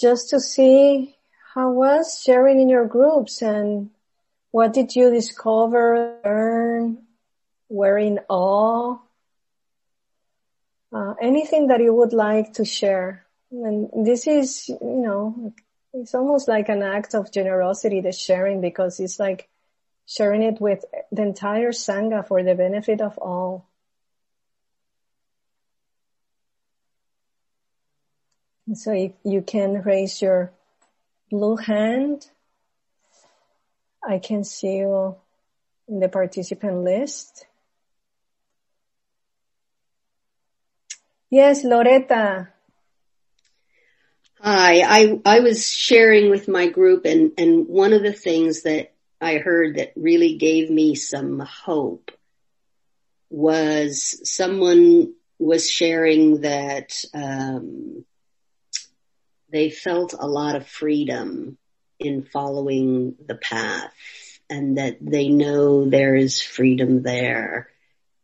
[0.00, 1.14] just to see
[1.54, 3.90] how was sharing in your groups and
[4.50, 6.98] what did you discover, learn,
[7.68, 8.98] were in awe,
[10.92, 13.23] uh, anything that you would like to share.
[13.62, 15.52] And this is, you know,
[15.92, 19.48] it's almost like an act of generosity, the sharing, because it's like
[20.06, 23.68] sharing it with the entire Sangha for the benefit of all.
[28.66, 30.52] And so if you can raise your
[31.30, 32.30] blue hand,
[34.02, 35.16] I can see you
[35.86, 37.46] in the participant list.
[41.30, 42.53] Yes, Loretta.
[44.46, 48.92] Hi, I, I was sharing with my group and, and one of the things that
[49.18, 52.10] I heard that really gave me some hope
[53.30, 58.04] was someone was sharing that, um,
[59.50, 61.56] they felt a lot of freedom
[61.98, 63.94] in following the path
[64.50, 67.70] and that they know there is freedom there.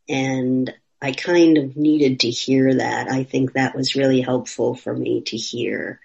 [0.07, 3.11] And I kind of needed to hear that.
[3.11, 5.99] I think that was really helpful for me to hear.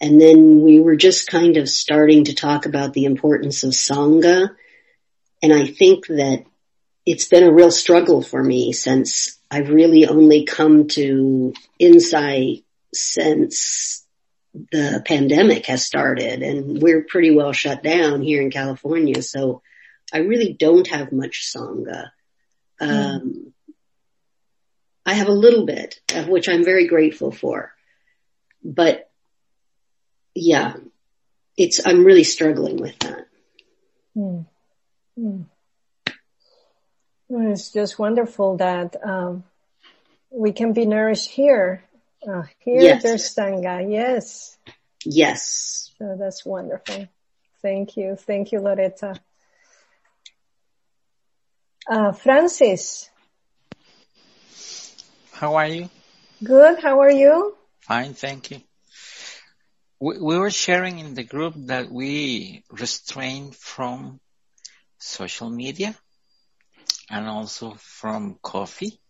[0.00, 4.54] And then we were just kind of starting to talk about the importance of Sangha.
[5.42, 6.44] And I think that
[7.04, 14.06] it's been a real struggle for me since I've really only come to insight since
[14.72, 19.22] the pandemic has started and we're pretty well shut down here in California.
[19.22, 19.62] So
[20.12, 22.10] I really don't have much Sangha.
[22.80, 23.52] Um, mm.
[25.04, 27.72] I have a little bit of which I'm very grateful for,
[28.62, 29.07] but
[30.38, 30.74] yeah,
[31.56, 33.26] it's, I'm really struggling with that.
[34.14, 34.40] Hmm.
[35.16, 35.42] Hmm.
[37.28, 39.44] Well, it's just wonderful that, um,
[40.30, 41.84] we can be nourished here.
[42.26, 43.02] Uh, here yes.
[43.02, 43.90] there's Sangha.
[43.90, 44.58] Yes.
[45.04, 45.90] Yes.
[45.98, 47.08] So that's wonderful.
[47.62, 48.16] Thank you.
[48.16, 49.14] Thank you, Loretta.
[51.88, 53.08] Uh, Francis.
[55.32, 55.88] How are you?
[56.42, 56.80] Good.
[56.80, 57.56] How are you?
[57.80, 58.14] Fine.
[58.14, 58.60] Thank you
[60.00, 64.20] we, we were sharing in the group that we restrain from
[64.98, 65.94] social media
[67.10, 69.00] and also from coffee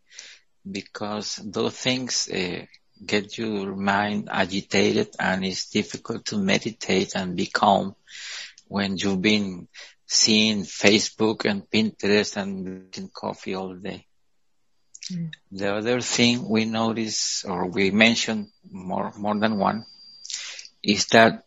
[0.70, 2.64] because those things uh,
[3.04, 7.94] get your mind agitated and it's difficult to meditate and be calm
[8.66, 9.68] when you've been
[10.06, 14.06] seeing Facebook and Pinterest and drinking coffee all day.
[15.12, 15.32] Mm.
[15.52, 19.86] The other thing we notice or we mentioned more, more than one
[20.88, 21.44] is that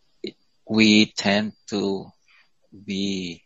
[0.68, 2.06] we tend to
[2.72, 3.42] be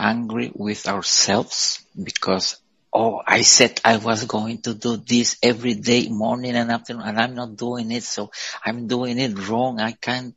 [0.00, 2.56] angry with ourselves because
[2.90, 7.20] oh, I said I was going to do this every day, morning and afternoon, and
[7.20, 8.30] I'm not doing it, so
[8.64, 9.78] I'm doing it wrong.
[9.78, 10.34] I can't.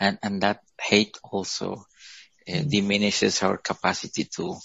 [0.00, 1.84] And, and that hate also
[2.48, 4.56] uh, diminishes our capacity to,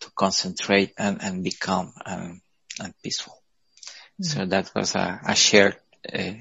[0.00, 2.40] to concentrate and, and become and,
[2.80, 3.34] and peaceful.
[4.20, 4.24] Mm-hmm.
[4.24, 5.76] So that was a, a shared
[6.12, 6.32] uh,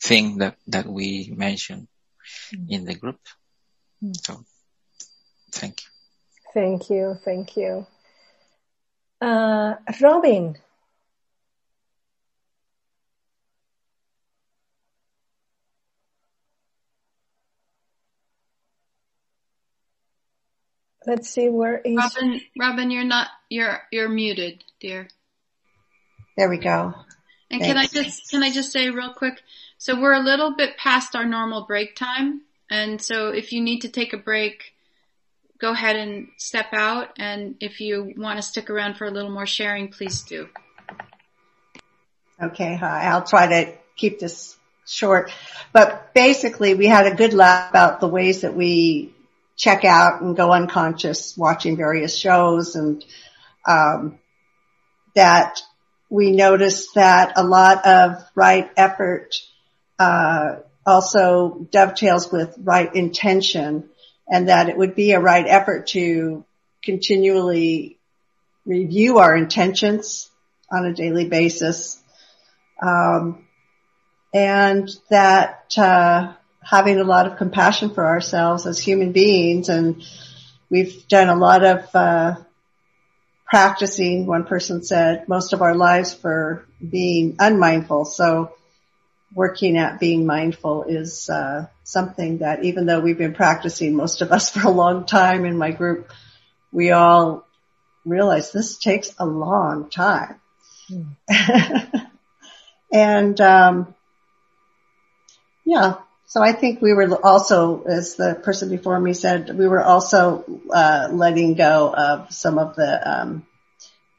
[0.00, 1.88] thing that, that we mentioned
[2.54, 2.72] mm-hmm.
[2.72, 3.20] in the group.
[4.02, 4.12] Mm-hmm.
[4.14, 4.44] So
[5.52, 5.90] thank you.
[6.54, 7.18] Thank you.
[7.24, 7.86] Thank you.
[9.20, 10.56] Uh, Robin.
[21.06, 22.40] Let's see where is Robin.
[22.58, 23.28] Robin, you're not.
[23.48, 25.08] You're you're muted, dear.
[26.36, 26.94] There we go.
[27.50, 27.66] And Thanks.
[27.66, 29.42] can I just can I just say real quick?
[29.78, 33.80] So we're a little bit past our normal break time, and so if you need
[33.80, 34.74] to take a break,
[35.58, 37.10] go ahead and step out.
[37.18, 40.48] And if you want to stick around for a little more sharing, please do.
[42.42, 43.04] Okay, hi.
[43.04, 45.32] I'll try to keep this short.
[45.72, 49.14] But basically, we had a good laugh about the ways that we
[49.56, 53.02] check out and go unconscious watching various shows and
[53.66, 54.18] um,
[55.14, 55.60] that
[56.08, 59.36] we noticed that a lot of right effort
[59.98, 63.88] uh, also dovetails with right intention
[64.28, 66.44] and that it would be a right effort to
[66.82, 67.98] continually
[68.64, 70.30] review our intentions
[70.70, 72.00] on a daily basis.
[72.80, 73.46] Um,
[74.34, 80.02] and that uh, having a lot of compassion for ourselves as human beings and
[80.68, 82.36] we've done a lot of uh,
[83.46, 88.52] practicing one person said most of our lives for being unmindful so
[89.36, 94.32] working at being mindful is uh, something that even though we've been practicing most of
[94.32, 96.10] us for a long time in my group,
[96.72, 97.46] we all
[98.04, 100.40] realize this takes a long time.
[100.90, 102.10] Mm.
[102.92, 103.94] and um,
[105.64, 109.82] yeah, so I think we were also, as the person before me said, we were
[109.82, 113.46] also uh, letting go of some of the um,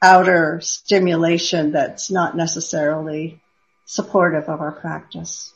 [0.02, 3.42] outer stimulation that's not necessarily
[3.86, 5.54] supportive of our practice.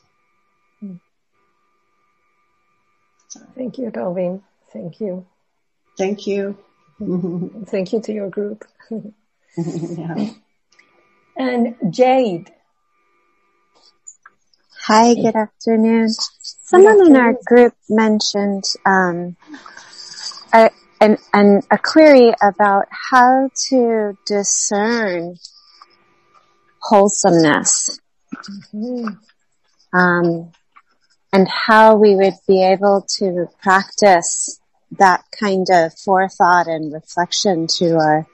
[3.54, 4.42] Thank you, Calvin.
[4.72, 5.26] Thank you.
[5.96, 6.58] Thank you.
[7.66, 8.64] Thank you to your group.
[9.56, 10.30] yeah.
[11.36, 12.52] And Jade.
[14.86, 16.08] Hi, good afternoon.
[16.72, 19.36] Someone in our group mentioned um,
[20.54, 20.70] a,
[21.02, 25.36] an, an, a query about how to discern
[26.78, 28.00] wholesomeness
[28.74, 29.06] mm-hmm.
[29.92, 30.50] um,
[31.30, 34.58] and how we would be able to practice
[34.92, 38.26] that kind of forethought and reflection to our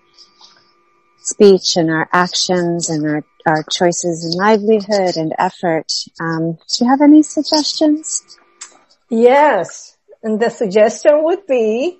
[1.18, 5.90] speech and our actions and our, our choices in livelihood and effort.
[6.20, 8.22] Um, do you have any suggestions?
[9.11, 9.96] Yes.
[10.22, 11.99] And the suggestion would be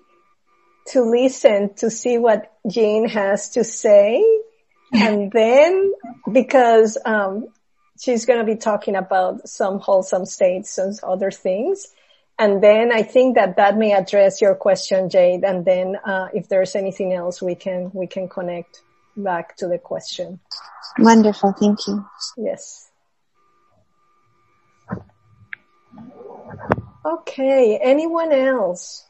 [0.89, 4.23] to listen to see what Jane has to say.
[4.93, 5.93] and then
[6.31, 7.49] because um,
[8.01, 11.89] she's going to be talking about some wholesome states and other things.
[12.39, 15.43] And then I think that that may address your question, Jade.
[15.45, 18.81] And then, uh, if there's anything else, we can, we can connect
[19.23, 20.41] back to the question.
[20.99, 21.53] Wonderful.
[21.53, 22.05] Thank you.
[22.37, 22.89] Yes.
[27.05, 27.79] Okay.
[27.83, 29.09] Anyone else?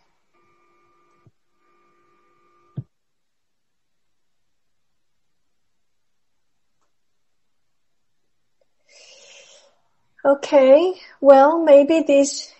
[10.25, 12.53] Okay, well, maybe this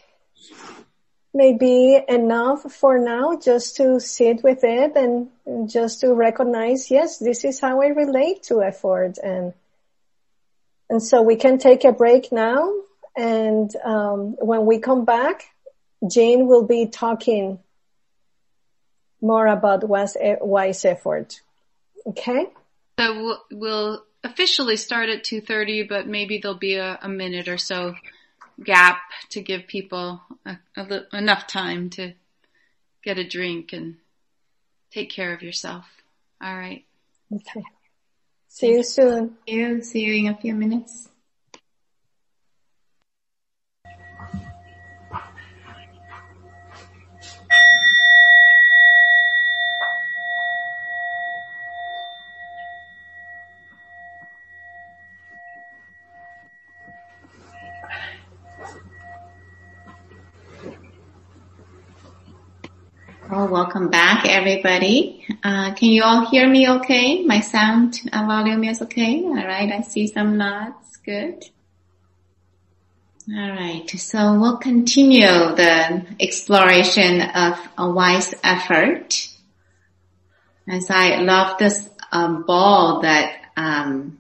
[1.39, 5.31] may be enough for now just to sit with it and,
[5.71, 9.55] just to recognize, yes, this is how I relate to effort and,
[10.91, 12.71] and so we can take a break now
[13.17, 15.45] and um, when we come back,
[16.07, 17.59] Jane will be talking
[19.21, 21.41] more about wise, effort.
[22.07, 22.47] Okay?
[22.99, 27.59] So we'll, we'll officially start at 2.30, but maybe there'll be a, a minute or
[27.59, 27.95] so
[28.63, 29.01] gap
[29.31, 32.13] to give people a, a, enough time to
[33.05, 33.97] get a drink and
[34.91, 35.87] take care of yourself.
[36.43, 36.85] All right.
[37.33, 37.63] Okay.
[38.49, 39.37] See you soon.
[39.47, 39.83] See you.
[39.83, 41.09] See you in a few minutes.
[64.29, 65.25] Everybody.
[65.43, 67.25] Uh, can you all hear me okay?
[67.25, 69.23] My sound uh, volume is okay?
[69.25, 70.97] All right, I see some nods.
[71.05, 71.45] Good.
[73.31, 79.29] All right, so we'll continue the exploration of a wise effort.
[80.67, 84.19] As I love this um, ball that um,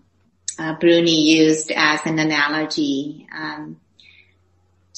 [0.58, 3.80] uh, Bruni used as an analogy um,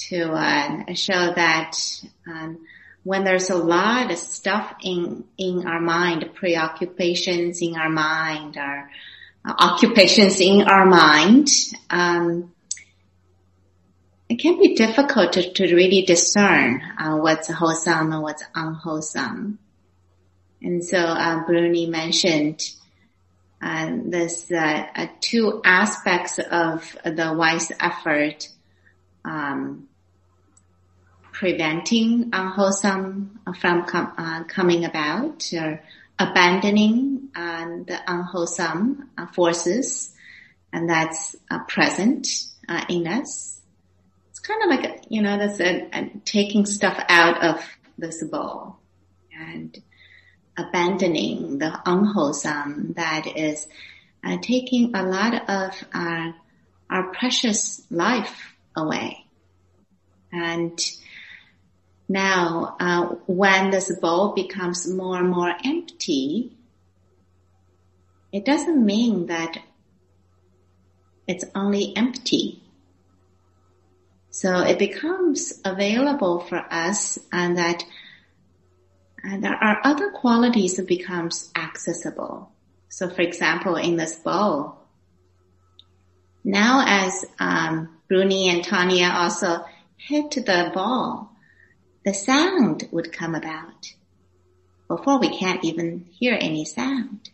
[0.08, 1.76] to uh, show that
[2.26, 2.58] um,
[3.02, 8.90] when there's a lot of stuff in in our mind, preoccupations in our mind, our
[9.44, 11.48] uh, occupations in our mind,
[11.88, 12.52] um,
[14.28, 19.58] it can be difficult to, to really discern uh, what's wholesome and what's unwholesome.
[20.62, 22.62] And so uh, Bruni mentioned
[23.62, 28.48] uh, this uh, two aspects of the wise effort.
[29.24, 29.88] Um,
[31.40, 35.82] preventing unwholesome from com- uh, coming about or
[36.18, 40.12] abandoning uh, the unwholesome uh, forces
[40.70, 42.28] and that's uh, present
[42.68, 43.58] uh, in us.
[44.28, 47.64] It's kind of like, a, you know, that's a, a taking stuff out of
[47.96, 48.76] this bowl
[49.32, 49.74] and
[50.58, 53.66] abandoning the unwholesome that is
[54.22, 56.34] uh, taking a lot of our,
[56.90, 59.24] our precious life away.
[60.30, 60.78] And
[62.10, 66.56] now, uh, when this bowl becomes more and more empty,
[68.32, 69.58] it doesn't mean that
[71.28, 72.64] it's only empty.
[74.30, 77.84] So it becomes available for us and that
[79.22, 82.50] and there are other qualities that becomes accessible.
[82.88, 84.80] So for example, in this bowl,
[86.42, 89.64] now as um, Bruni and Tanya also
[89.96, 91.29] hit the ball,
[92.04, 93.92] the sound would come about.
[94.88, 97.30] Before we can't even hear any sound.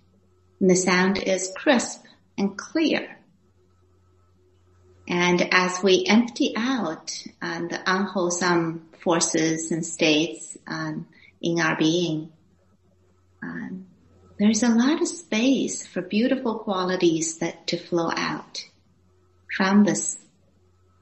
[0.61, 2.05] And the sound is crisp
[2.37, 3.19] and clear.
[5.09, 11.07] And as we empty out um, the unwholesome forces and states um,
[11.41, 12.33] in our being,
[13.43, 13.87] um,
[14.39, 18.65] there's a lot of space for beautiful qualities that to flow out
[19.57, 20.19] from this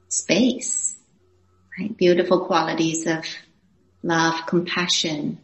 [0.07, 0.95] space.
[1.77, 1.97] Right?
[1.97, 3.25] Beautiful qualities of
[4.05, 5.39] love, compassion,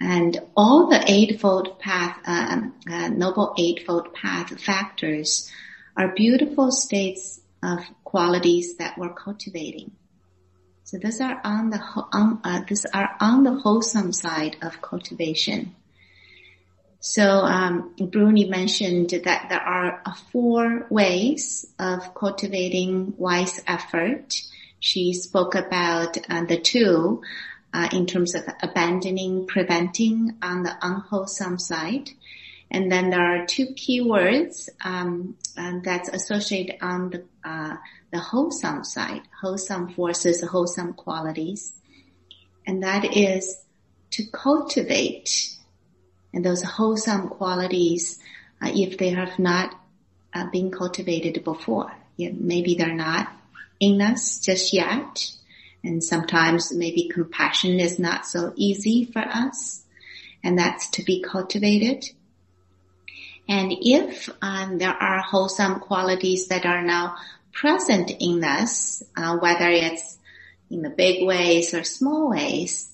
[0.00, 2.60] and all the eightfold path, uh,
[2.90, 5.50] uh, noble eightfold path factors
[5.96, 9.90] are beautiful states of qualities that we're cultivating.
[10.84, 11.80] So these are on the
[12.12, 15.74] on, uh, these are on the wholesome side of cultivation.
[17.00, 20.02] So um, Bruni mentioned that there are
[20.32, 24.40] four ways of cultivating wise effort.
[24.80, 27.22] She spoke about uh, the two
[27.72, 32.10] uh, in terms of abandoning, preventing on the unwholesome side.
[32.70, 37.76] And then there are two keywords um, that's associated on the uh,
[38.10, 41.72] the wholesome side, wholesome forces, wholesome qualities,
[42.66, 43.62] and that is
[44.12, 45.54] to cultivate
[46.32, 48.18] and those wholesome qualities
[48.62, 49.74] uh, if they have not
[50.34, 51.92] uh, been cultivated before.
[52.16, 53.30] Yeah, maybe they're not
[53.80, 55.30] in us just yet,
[55.88, 59.82] and sometimes maybe compassion is not so easy for us
[60.44, 62.04] and that's to be cultivated.
[63.48, 67.16] And if um, there are wholesome qualities that are now
[67.52, 70.18] present in us, uh, whether it's
[70.70, 72.90] in the big ways or small ways,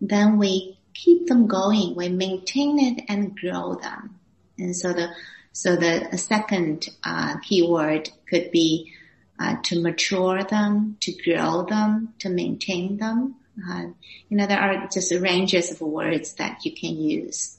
[0.00, 1.96] then we keep them going.
[1.96, 4.20] We maintain it and grow them.
[4.56, 5.08] And so the
[5.52, 8.92] so the second uh, keyword could be
[9.38, 13.36] uh, to mature them, to grow them, to maintain them.
[13.68, 13.86] Uh,
[14.28, 17.58] you know, there are just ranges of words that you can use.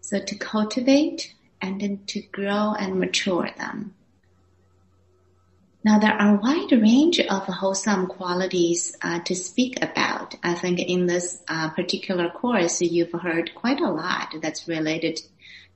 [0.00, 3.94] So to cultivate and then to grow and mature them.
[5.84, 10.34] Now there are a wide range of wholesome qualities uh, to speak about.
[10.42, 15.20] I think in this uh, particular course, you've heard quite a lot that's related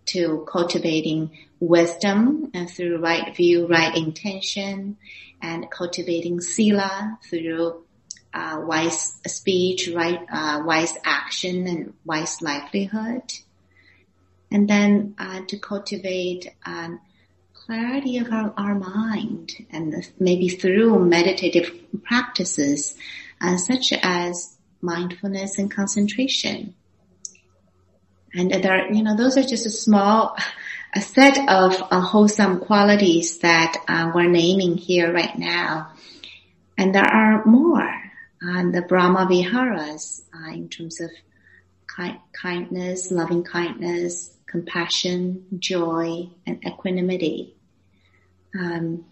[0.06, 1.30] to cultivating
[1.60, 4.96] wisdom and through right view, right intention,
[5.40, 7.84] and cultivating sila through
[8.34, 13.32] uh, wise speech, right, uh, wise action, and wise livelihood.
[14.50, 17.00] And then uh, to cultivate um,
[17.54, 21.72] clarity of our, our mind, and maybe through meditative
[22.02, 22.94] practices,
[23.40, 26.74] uh, such as mindfulness and concentration.
[28.34, 30.36] And there, you know, those are just a small
[30.94, 35.92] a set of uh, wholesome qualities that uh, we're naming here right now.
[36.76, 37.90] And there are more
[38.42, 41.10] on the Brahma Viharas uh, in terms of
[41.96, 47.54] ki- kindness, loving kindness, compassion, joy, and equanimity.
[48.54, 49.06] Um,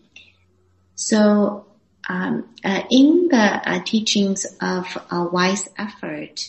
[0.95, 1.65] so
[2.09, 6.47] um, uh, in the uh, teachings of uh, wise effort,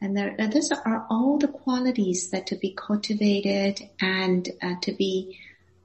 [0.00, 5.38] and there, those are all the qualities that to be cultivated and uh, to be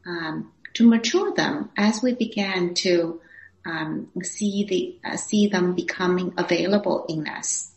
[0.05, 3.19] um, to mature them as we began to
[3.65, 7.71] um, see the uh, see them becoming available in us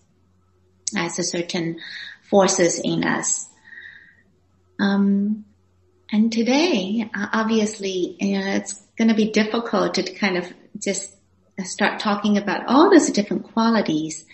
[0.97, 1.81] as a certain
[2.23, 3.49] forces in us.
[4.79, 5.45] Um,
[6.11, 11.15] and today, uh, obviously, you know, it's going to be difficult to kind of just
[11.65, 14.25] start talking about all those different qualities.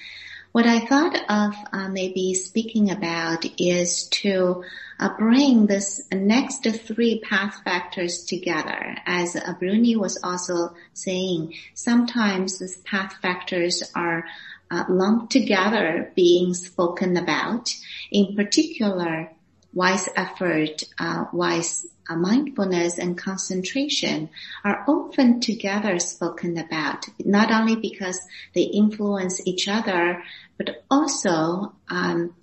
[0.55, 4.62] What I thought of uh, maybe speaking about is to
[5.01, 8.97] uh, bring this next three path factors together.
[9.05, 14.26] As uh, Bruni was also saying, sometimes these path factors are
[14.70, 17.74] uh, lumped together being spoken about.
[18.12, 19.32] In particular,
[19.72, 24.28] wise effort, uh, wise mindfulness and concentration
[24.64, 28.20] are often together spoken about, not only because
[28.55, 30.22] they influence each other,
[30.59, 32.35] but also um,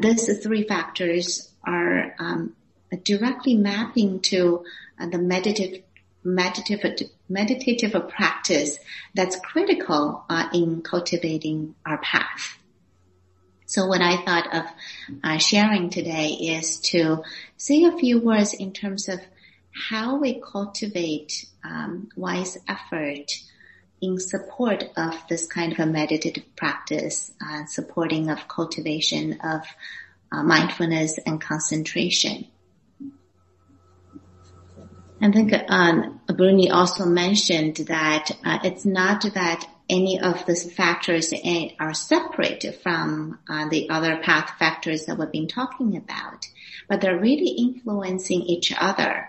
[0.00, 2.54] these three factors are um,
[3.02, 4.64] directly mapping to
[4.98, 5.82] uh, the meditative
[6.24, 8.78] meditative meditative practice
[9.14, 12.58] that's critical uh, in cultivating our path.
[13.66, 14.64] So what I thought of
[15.24, 17.22] uh, sharing today is to
[17.56, 19.20] say a few words in terms of
[19.72, 23.32] how we cultivate um, wise effort
[24.00, 29.62] in support of this kind of a meditative practice, uh, supporting of cultivation of
[30.30, 32.46] uh, mindfulness and concentration.
[35.20, 41.32] I think um, Bruni also mentioned that uh, it's not that any of these factors
[41.78, 46.46] are separate from uh, the other path factors that we've been talking about,
[46.88, 49.28] but they're really influencing each other.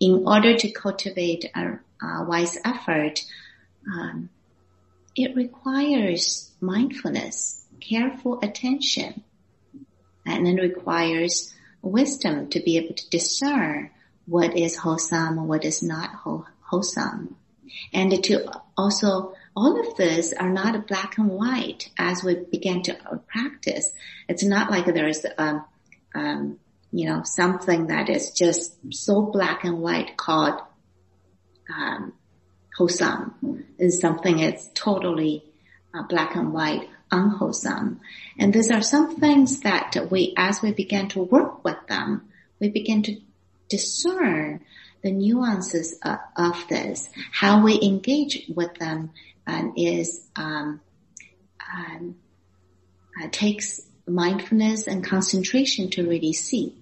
[0.00, 3.24] In order to cultivate a, a wise effort,
[3.92, 4.30] um,
[5.14, 9.22] it requires mindfulness, careful attention,
[10.24, 11.52] and it requires
[11.82, 13.90] wisdom to be able to discern
[14.26, 16.10] what is wholesome, what is not
[16.62, 17.36] wholesome,
[17.92, 23.20] and to also all of this are not black and white as we begin to
[23.26, 23.90] practice.
[24.28, 25.64] It's not like there's um,
[26.14, 26.58] um,
[26.92, 30.60] you know something that is just so black and white called
[31.74, 32.12] um,
[32.76, 35.42] wholesome, and something that's totally
[35.94, 38.00] uh, black and white unwholesome.
[38.38, 42.28] And these are some things that we, as we begin to work with them,
[42.60, 43.16] we begin to
[43.68, 44.60] discern
[45.02, 49.10] the nuances of, of this, how we engage with them
[49.46, 50.80] and is um,
[51.74, 52.16] um,
[53.22, 56.74] uh, takes mindfulness and concentration to really see.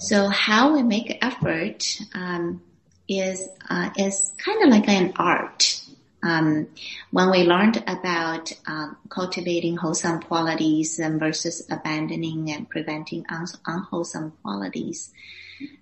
[0.00, 2.62] So how we make effort um,
[3.08, 5.77] is uh, is kind of like an art.
[6.22, 6.68] Um,
[7.10, 15.12] when we learned about um, cultivating wholesome qualities versus abandoning and preventing un- unwholesome qualities,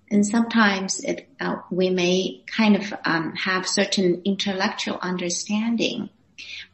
[0.09, 6.09] and sometimes it, uh, we may kind of um, have certain intellectual understanding,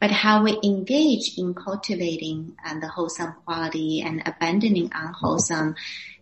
[0.00, 5.74] but how we engage in cultivating uh, the wholesome quality and abandoning unwholesome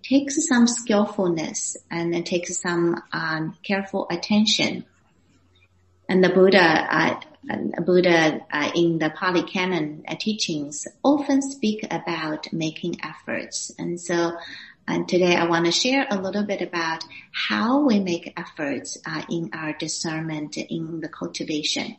[0.03, 4.85] takes some skillfulness and it takes some um, careful attention.
[6.09, 7.21] And the Buddha, uh,
[7.85, 13.73] Buddha uh, in the Pali Canon uh, teachings often speak about making efforts.
[13.79, 14.37] And so
[14.87, 19.23] and today I want to share a little bit about how we make efforts uh,
[19.31, 21.97] in our discernment in the cultivation.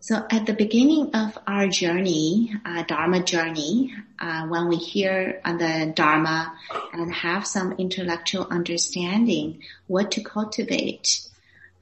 [0.00, 5.92] So at the beginning of our journey, uh, Dharma journey, uh, when we hear the
[5.96, 6.54] Dharma
[6.92, 11.26] and have some intellectual understanding what to cultivate,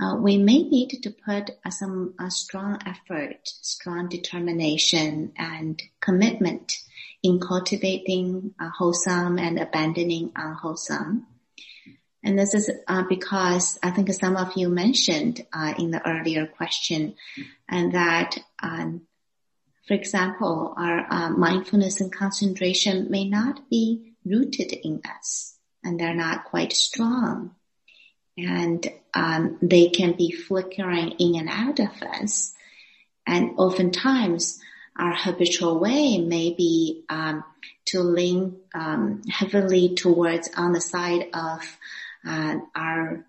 [0.00, 6.72] uh, we may need to put some strong effort, strong determination, and commitment
[7.22, 11.26] in cultivating wholesome and abandoning unwholesome.
[12.24, 16.46] And this is uh, because I think some of you mentioned uh, in the earlier
[16.46, 17.16] question,
[17.68, 19.02] and that, um,
[19.86, 25.54] for example, our uh, mindfulness and concentration may not be rooted in us,
[25.84, 27.54] and they're not quite strong,
[28.36, 32.55] and um, they can be flickering in and out of us,
[33.27, 34.61] and oftentimes
[34.97, 37.44] our habitual way may be um,
[37.86, 41.78] to lean um, heavily towards on the side of
[42.27, 43.24] uh, our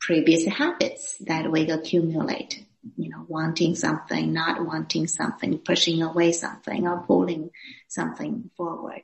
[0.00, 2.64] previous habits that we accumulate.
[2.96, 7.50] You know, wanting something, not wanting something, pushing away something, or pulling
[7.86, 9.02] something forward.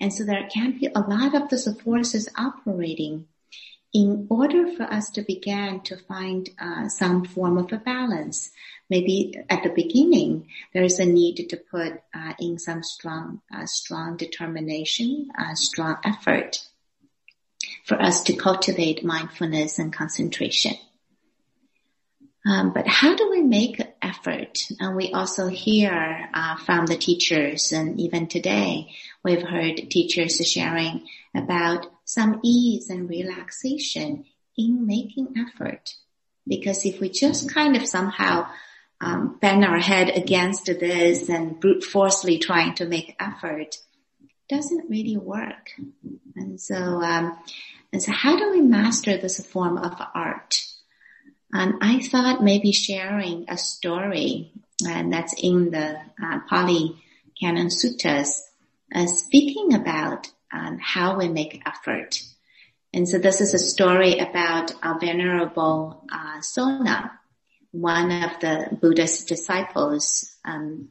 [0.00, 3.26] And so there can be a lot of those forces operating
[3.92, 8.50] in order for us to begin to find uh, some form of a balance.
[8.90, 13.66] Maybe at the beginning, there is a need to put uh, in some strong, uh,
[13.66, 16.62] strong determination, uh, strong effort
[17.84, 20.74] for us to cultivate mindfulness and concentration.
[22.46, 24.58] Um, but how do we make effort?
[24.78, 28.90] And we also hear uh, from the teachers, and even today,
[29.24, 34.24] we've heard teachers sharing about some ease and relaxation
[34.56, 35.94] in making effort.
[36.46, 38.48] Because if we just kind of somehow
[39.00, 43.76] um, bend our head against this and brute forcefully trying to make effort,
[44.48, 45.70] doesn't really work.
[46.34, 47.38] And so, um,
[47.92, 50.64] and so, how do we master this form of art?
[51.52, 54.52] And I thought maybe sharing a story,
[54.86, 56.96] and that's in the uh, Pali
[57.40, 58.28] Canon Suttas,
[58.94, 62.20] uh, speaking about um, how we make effort.
[62.92, 67.12] And so this is a story about a venerable uh, Sona,
[67.70, 70.36] one of the Buddha's disciples.
[70.44, 70.88] Um,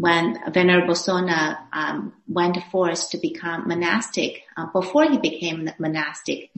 [0.00, 6.50] when Venerable Sona um, went forth to become monastic, uh, before he became monastic,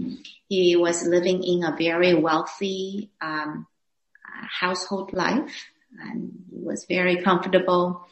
[0.49, 3.67] he was living in a very wealthy um,
[4.61, 5.65] household life,
[5.99, 8.07] and he was very comfortable.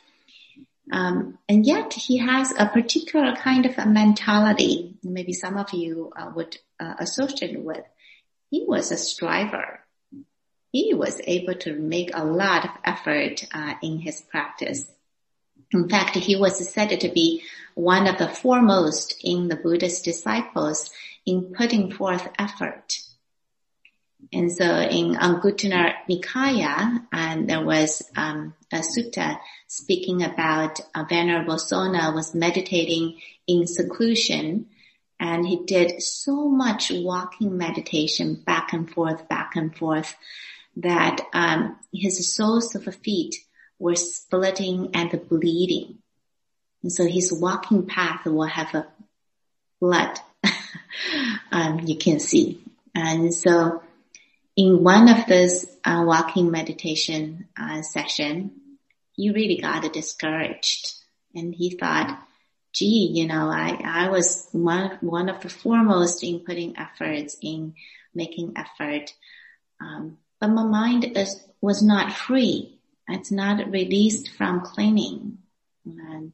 [0.90, 4.96] Um, and yet he has a particular kind of a mentality.
[5.02, 7.84] Maybe some of you uh, would uh, associate with.
[8.50, 9.80] He was a striver.
[10.72, 14.90] He was able to make a lot of effort uh, in his practice.
[15.72, 17.42] In fact, he was said to be
[17.74, 20.90] one of the foremost in the Buddhist disciples
[21.26, 23.00] in putting forth effort.
[24.32, 31.58] And so in Anguttara Nikaya, and there was um, a sutta speaking about a venerable
[31.58, 34.66] Sona was meditating in seclusion,
[35.20, 40.16] and he did so much walking meditation back and forth, back and forth,
[40.76, 43.36] that um, his soles of feet
[43.78, 45.98] were splitting and bleeding.
[46.82, 48.86] And so his walking path will have a
[49.80, 50.18] blood
[51.52, 52.60] um, you can see.
[52.94, 53.82] And so
[54.56, 58.52] in one of those uh, walking meditation uh, session,
[59.12, 60.94] he really got discouraged
[61.34, 62.20] and he thought,
[62.72, 67.74] gee, you know, I, I was one, one of the foremost in putting efforts in
[68.14, 69.12] making effort.
[69.80, 72.77] Um, but my mind is, was not free.
[73.08, 75.38] It's not released from clinging.
[75.86, 76.32] And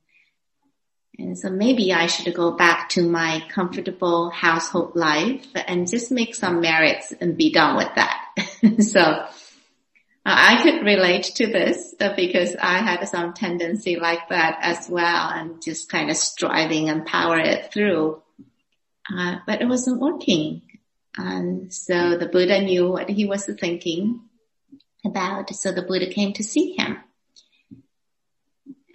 [1.18, 6.34] and so maybe I should go back to my comfortable household life and just make
[6.34, 8.20] some merits and be done with that.
[8.80, 9.26] so uh,
[10.24, 15.30] I could relate to this uh, because I had some tendency like that as well
[15.30, 18.20] and just kind of striving and power it through.
[19.08, 20.62] Uh, but it wasn't working.
[21.16, 24.22] And so the Buddha knew what he was thinking
[25.04, 25.54] about.
[25.54, 26.98] So the Buddha came to see him.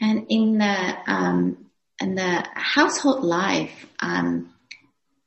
[0.01, 1.65] And in the, um,
[2.01, 4.53] in the household life, um,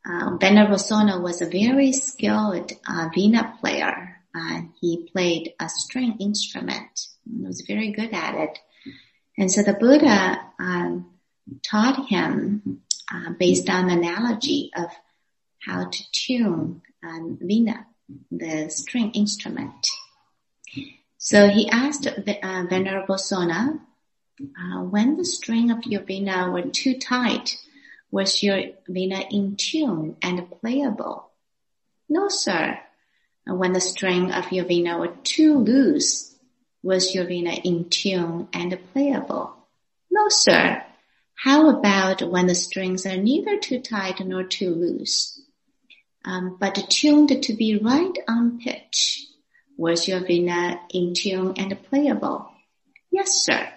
[0.05, 0.79] uh, Venerable
[1.23, 4.17] was a very skilled uh, Veena player.
[4.35, 7.07] Uh, he played a string instrument.
[7.25, 8.59] He was very good at it.
[9.39, 11.11] And so the Buddha um,
[11.63, 12.83] taught him
[13.13, 14.91] uh, based on analogy of
[15.61, 17.85] how to tune um, Veena,
[18.31, 19.87] the string instrument.
[21.25, 23.79] So he asked uh, Venerable Sona
[24.41, 27.59] uh, when the string of your veena were too tight,
[28.11, 31.31] was your veena in tune and playable?
[32.09, 32.77] No, sir.
[33.47, 36.35] When the string of your veena were too loose,
[36.83, 39.55] was your veena in tune and playable?
[40.11, 40.83] No, sir.
[41.37, 45.41] How about when the strings are neither too tight nor too loose,
[46.25, 49.29] um, but tuned to be right on pitch?
[49.77, 52.51] Was your vina in tune and playable?
[53.11, 53.69] Yes, sir.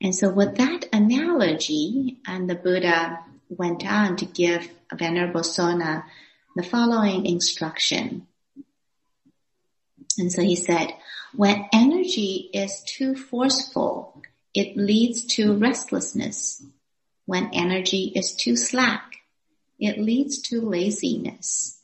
[0.00, 3.18] And so with that analogy, and the Buddha
[3.48, 6.04] went on to give Venerable Sona
[6.54, 8.26] the following instruction.
[10.18, 10.92] And so he said,
[11.34, 14.22] when energy is too forceful,
[14.54, 16.62] it leads to restlessness.
[17.26, 19.16] When energy is too slack,
[19.78, 21.77] it leads to laziness.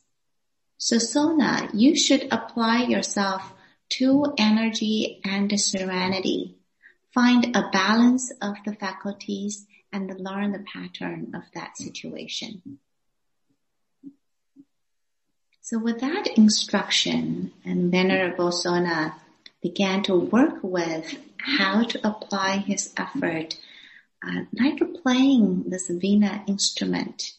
[0.85, 3.55] So Sona, you should apply yourself
[3.97, 6.57] to energy and serenity
[7.15, 12.81] find a balance of the faculties and learn the pattern of that situation.
[15.63, 19.15] So with that instruction, and Venerable Sona
[19.63, 23.57] began to work with how to apply his effort,
[24.23, 27.33] uh, like playing this Veena instrument,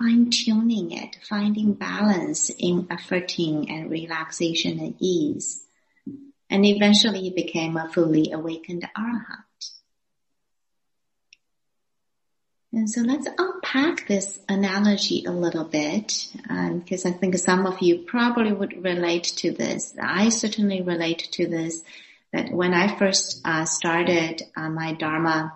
[0.00, 5.62] fine tuning it, finding balance in efforting and relaxation and ease.
[6.48, 9.44] And eventually he became a fully awakened arahant.
[12.72, 17.82] And so let's unpack this analogy a little bit, because um, I think some of
[17.82, 19.94] you probably would relate to this.
[20.00, 21.82] I certainly relate to this.
[22.32, 25.52] That when I first uh, started uh, my Dharma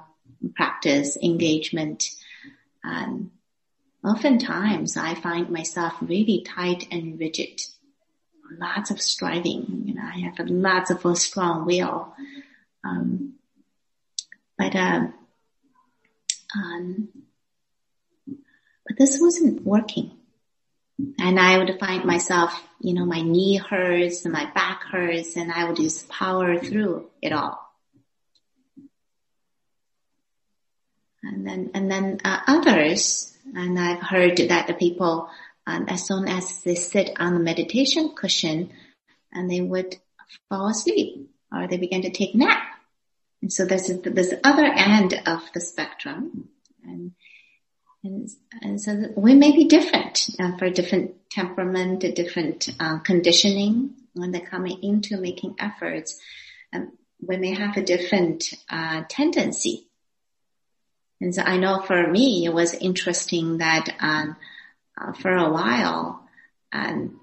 [0.56, 2.10] practice engagement,
[2.82, 3.30] um,
[4.04, 7.60] oftentimes I find myself really tight and rigid.
[8.58, 12.14] Lots of striving, you know, I have lots of a strong will.
[12.84, 13.34] Um,
[14.58, 15.06] but uh,
[16.54, 17.08] um,
[18.86, 20.12] but this wasn't working.
[21.18, 25.50] And I would find myself, you know, my knee hurts and my back hurts and
[25.50, 27.58] I would just power through it all.
[31.22, 35.28] And then, and then uh, others, and I've heard that the people,
[35.66, 38.72] um, as soon as they sit on the meditation cushion,
[39.32, 39.96] and they would
[40.48, 42.62] fall asleep or they begin to take nap.
[43.42, 46.48] And so there's this other end of the spectrum.
[46.82, 47.12] And,
[48.02, 48.28] and,
[48.62, 54.46] and so we may be different uh, for different temperament, different uh, conditioning when they're
[54.46, 56.18] coming into making efforts.
[56.72, 59.88] Um, we may have a different uh, tendency.
[61.24, 64.36] And so I know for me, it was interesting that um,
[65.00, 66.22] uh, for a while,
[66.70, 67.18] um,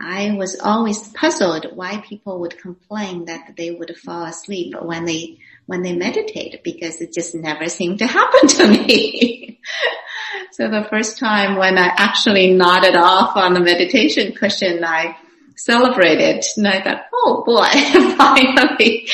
[0.00, 5.38] I was always puzzled why people would complain that they would fall asleep when they
[5.66, 9.60] when they meditate because it just never seemed to happen to me.
[10.50, 15.16] so the first time when I actually nodded off on the meditation cushion, I
[15.54, 17.68] celebrated and I thought, oh boy,
[18.16, 19.08] finally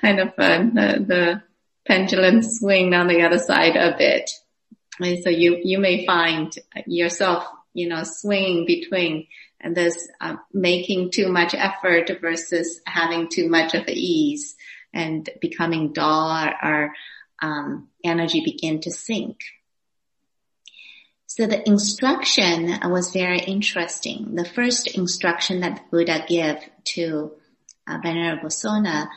[0.00, 1.47] kind of uh, the, the
[1.88, 4.30] pendulum swing on the other side a bit.
[5.00, 6.52] And so you, you may find
[6.86, 9.26] yourself, you know, swinging between
[9.60, 14.54] and this uh, making too much effort versus having too much of the ease
[14.92, 16.92] and becoming dull, our,
[17.40, 19.38] um, energy begin to sink.
[21.26, 24.34] So the instruction was very interesting.
[24.34, 26.56] The first instruction that the Buddha gave
[26.94, 27.32] to
[27.86, 29.08] uh, Venerable Sona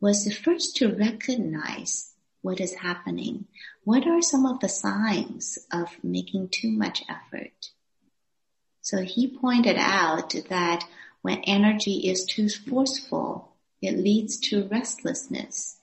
[0.00, 2.09] was first to recognize
[2.42, 3.46] what is happening.
[3.84, 7.70] What are some of the signs of making too much effort?
[8.80, 10.84] So he pointed out that
[11.22, 13.52] when energy is too forceful,
[13.82, 15.76] it leads to restlessness.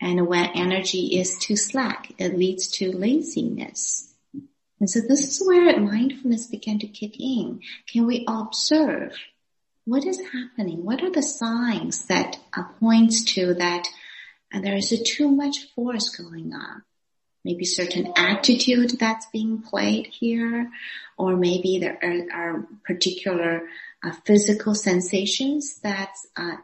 [0.00, 4.14] And when energy is too slack, it leads to laziness.
[4.80, 7.62] And so this is where mindfulness began to kick in.
[7.88, 9.16] Can we observe
[9.84, 10.84] what is happening?
[10.84, 12.38] What are the signs that
[12.78, 13.88] points to that
[14.52, 16.82] and there is too much force going on?
[17.44, 20.70] Maybe certain attitude that's being played here,
[21.16, 23.62] or maybe there are, are particular
[24.04, 26.56] uh, physical sensations that's uh,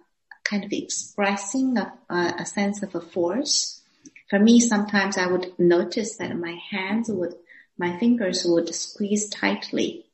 [0.45, 3.81] kind of expressing a, a sense of a force.
[4.29, 7.35] For me, sometimes I would notice that my hands would,
[7.79, 10.07] my fingers would squeeze tightly.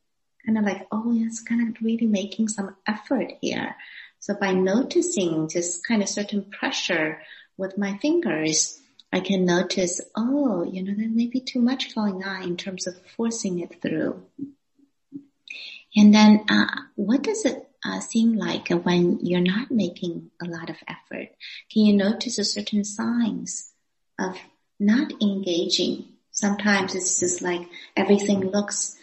[0.47, 3.77] Kind of like, oh, it's kind of really making some effort here.
[4.19, 7.21] So by noticing just kind of certain pressure
[7.61, 8.81] with my fingers,
[9.13, 12.87] I can notice, oh, you know, there may be too much going on in terms
[12.87, 14.23] of forcing it through.
[15.97, 20.71] And then, uh, what does it uh, seem like when you're not making a lot
[20.71, 21.29] of effort?
[21.73, 23.73] Can you notice a certain signs
[24.19, 24.37] of
[24.79, 26.05] not engaging?
[26.31, 28.97] Sometimes it's just like everything looks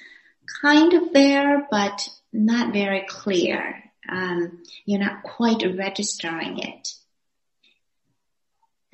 [0.62, 3.84] kind of there, but not very clear.
[4.10, 6.94] Um, you're not quite registering it.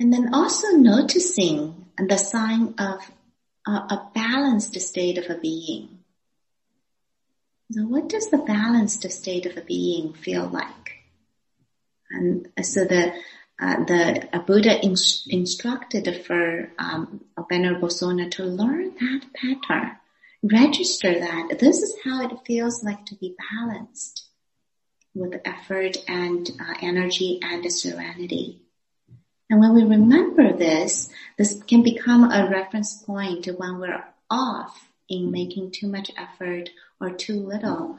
[0.00, 3.10] And then also noticing the sign of
[3.66, 6.00] a, a balanced state of a being.
[7.72, 10.92] So what does the balanced state of a being feel like?
[12.10, 13.14] And so the
[13.60, 14.96] uh, the Buddha in-
[15.28, 19.96] instructed for um, a Venerable Sona to learn that pattern,
[20.42, 21.58] register that.
[21.60, 24.26] This is how it feels like to be balanced
[25.14, 28.63] with effort and uh, energy and serenity.
[29.50, 35.30] And when we remember this, this can become a reference point when we're off in
[35.30, 37.98] making too much effort or too little.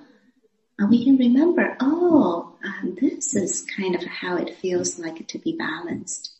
[0.77, 5.39] And we can remember, oh, um, this is kind of how it feels like to
[5.39, 6.31] be balanced.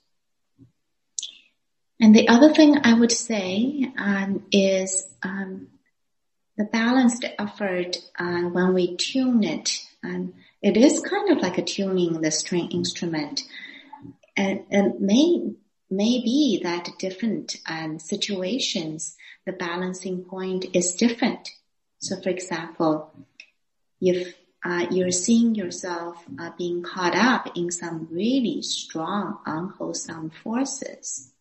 [2.00, 5.68] And the other thing I would say um, is um,
[6.58, 11.64] the balanced effort, uh, when we tune it, and it is kind of like a
[11.64, 13.44] tuning the string instrument.
[14.38, 15.54] And it may,
[15.90, 21.50] may be that different um, situations, the balancing point is different.
[22.00, 23.12] So for example,
[24.02, 31.32] if uh, you're seeing yourself uh, being caught up in some really strong, unwholesome forces,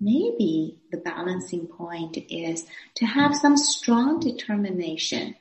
[0.00, 5.34] maybe the balancing point is to have some strong determination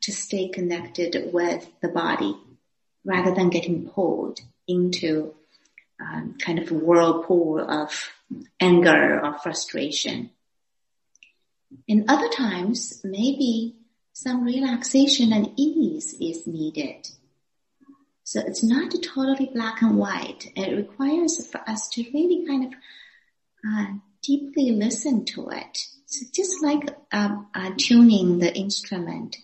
[0.00, 2.36] to stay connected with the body
[3.04, 5.34] rather than getting pulled into
[6.00, 8.10] um, kind of whirlpool of
[8.60, 10.30] anger or frustration.
[11.86, 13.76] In other times, maybe
[14.12, 17.08] some relaxation and ease is needed.
[18.24, 20.52] So it's not totally black and white.
[20.54, 22.72] It requires for us to really kind of
[23.66, 23.86] uh,
[24.22, 25.86] deeply listen to it.
[26.06, 29.36] So just like um, uh, tuning the instrument,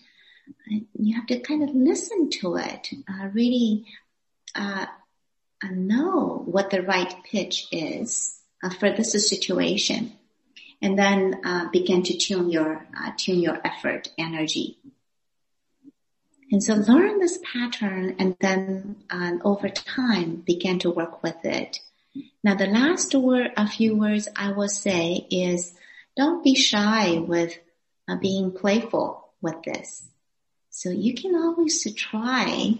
[0.49, 3.85] uh, you have to kind of listen to it, uh, really
[4.55, 4.85] uh, uh,
[5.63, 10.13] Uh, know what the right pitch is uh, for this situation,
[10.81, 12.85] and then uh, begin to tune your
[13.17, 14.77] tune your effort, energy.
[16.51, 18.97] And so learn this pattern and then
[19.43, 21.79] over time begin to work with it.
[22.43, 25.73] Now the last word, a few words I will say is
[26.15, 27.57] don't be shy with
[28.07, 30.07] uh, being playful with this.
[30.69, 32.77] So you can always try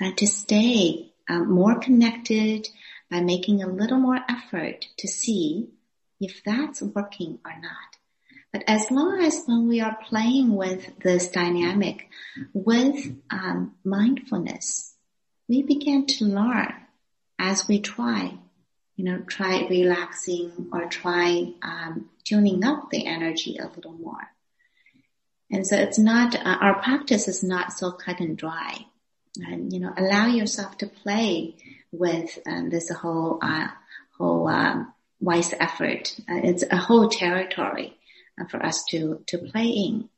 [0.00, 2.68] uh, to stay uh, more connected
[3.10, 5.68] by making a little more effort to see
[6.20, 7.96] if that's working or not.
[8.52, 12.08] But as long as when we are playing with this dynamic
[12.52, 14.94] with um, mindfulness,
[15.48, 16.74] we begin to learn
[17.38, 18.38] as we try
[18.96, 24.30] you know, try relaxing or try um, tuning up the energy a little more.
[25.50, 28.86] And so it's not, uh, our practice is not so cut and dry.
[29.36, 31.56] And, you know, allow yourself to play
[31.90, 33.68] with um, this whole, uh,
[34.16, 36.14] whole, um, wise effort.
[36.28, 37.96] Uh, it's a whole territory
[38.40, 40.08] uh, for us to, to play in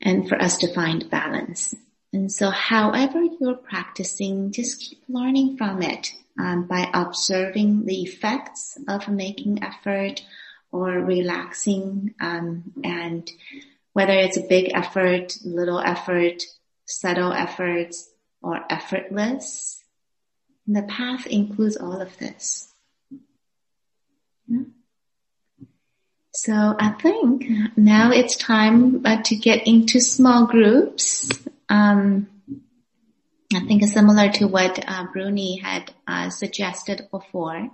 [0.00, 1.74] and for us to find balance.
[2.12, 8.76] And so however you're practicing, just keep learning from it um, by observing the effects
[8.88, 10.22] of making effort
[10.70, 13.30] or relaxing um, and
[13.92, 16.42] whether it's a big effort, little effort,
[16.92, 18.10] subtle efforts,
[18.42, 19.78] or effortless.
[20.66, 22.72] the path includes all of this.
[24.46, 24.62] Yeah.
[26.34, 27.44] So I think
[27.76, 31.30] now it's time uh, to get into small groups.
[31.68, 32.28] Um,
[33.54, 37.68] I think it's similar to what uh, Bruni had uh, suggested before.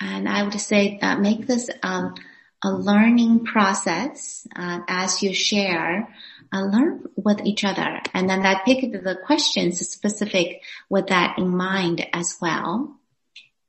[0.00, 2.14] And I would say that make this um,
[2.62, 6.12] a learning process uh, as you share, uh,
[6.52, 8.00] learn with each other.
[8.14, 12.96] And then I pick the questions specific with that in mind as well.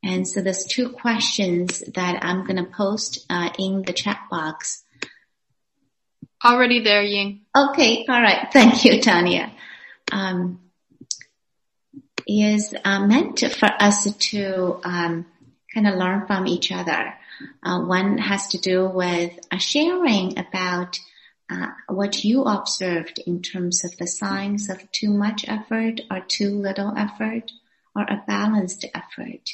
[0.03, 4.83] And so there's two questions that I'm going to post uh, in the chat box.
[6.43, 7.41] Already there, Ying.
[7.55, 8.47] Okay, all right.
[8.53, 9.51] Thank you, Tanya.
[10.11, 10.59] Um,
[12.27, 15.25] is uh, meant for us to um,
[15.73, 17.13] kind of learn from each other.
[17.63, 20.99] Uh, one has to do with uh, sharing about
[21.49, 26.49] uh, what you observed in terms of the signs of too much effort or too
[26.49, 27.51] little effort
[27.95, 29.49] or a balanced effort.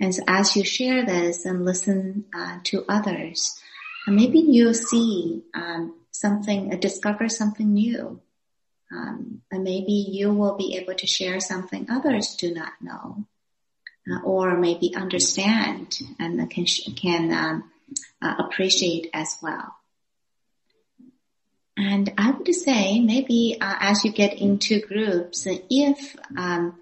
[0.00, 3.58] And so as you share this and listen uh, to others,
[4.06, 8.20] uh, maybe you'll see um, something, discover something new
[8.92, 13.24] um, and maybe you will be able to share something others do not know,
[14.10, 16.66] uh, or maybe understand and can
[16.96, 17.70] can um,
[18.20, 19.74] uh, appreciate as well.
[21.76, 26.78] And I would say maybe uh, as you get into groups, if um,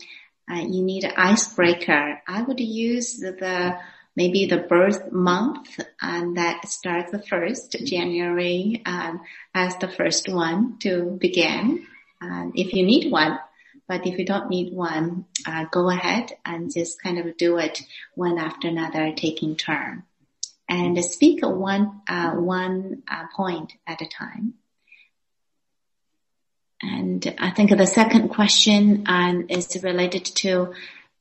[0.51, 3.79] uh, you need an icebreaker, I would use the, the
[4.17, 9.21] maybe the birth month and that starts the first January um,
[9.55, 11.87] as the first one to begin.
[12.21, 13.39] And if you need one,
[13.87, 17.81] but if you don't need one, uh, go ahead and just kind of do it
[18.15, 20.05] one after another, taking turn,
[20.69, 24.55] and speak one uh, one uh, point at a time.
[26.82, 30.73] And I think the second question um, is related to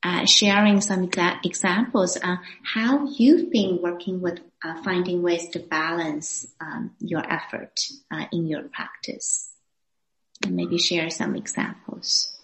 [0.02, 5.60] uh, sharing some exa- examples of how you've been working with uh, finding ways to
[5.60, 9.52] balance um, your effort uh, in your practice
[10.45, 12.39] and maybe share some examples.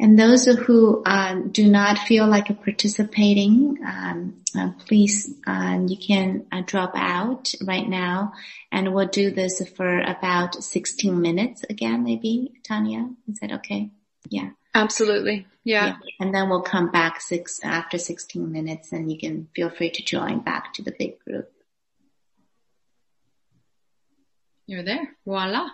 [0.00, 6.46] And those who um, do not feel like participating, um, uh, please, um, you can
[6.50, 8.32] uh, drop out right now,
[8.72, 12.52] and we'll do this for about 16 minutes again, maybe.
[12.64, 13.90] Tanya, is that okay?
[14.28, 14.50] Yeah.
[14.74, 15.46] Absolutely.
[15.62, 15.86] Yeah.
[15.86, 15.96] yeah.
[16.18, 20.02] And then we'll come back six after 16 minutes, and you can feel free to
[20.02, 21.52] join back to the big group.
[24.66, 25.14] You're there.
[25.24, 25.68] Voila.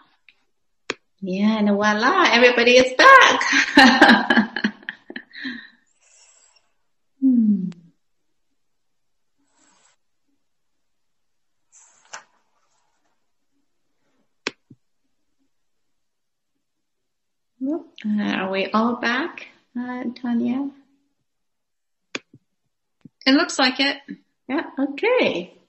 [1.22, 3.42] Yeah, and voila, everybody is back.
[7.20, 7.68] hmm.
[17.62, 19.48] Uh, are we all back,
[19.78, 20.70] uh, Tanya?
[23.26, 23.98] It looks like it.
[24.48, 25.59] Yeah, okay.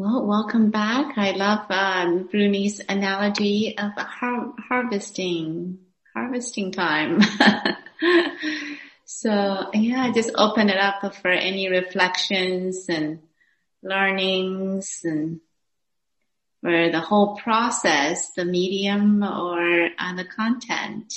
[0.00, 1.18] Well, welcome back.
[1.18, 5.78] I love um, Bruni's analogy of har- harvesting,
[6.14, 7.20] harvesting time.
[9.04, 13.18] so yeah, just open it up for any reflections and
[13.82, 15.40] learnings and
[16.60, 21.12] for the whole process, the medium or uh, the content,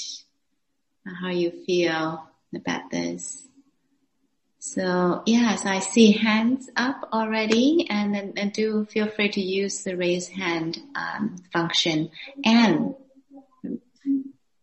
[1.22, 3.48] how you feel about this.
[4.64, 9.84] So yes, I see hands up already, and, and, and do feel free to use
[9.84, 12.12] the raise hand um, function.
[12.46, 12.94] And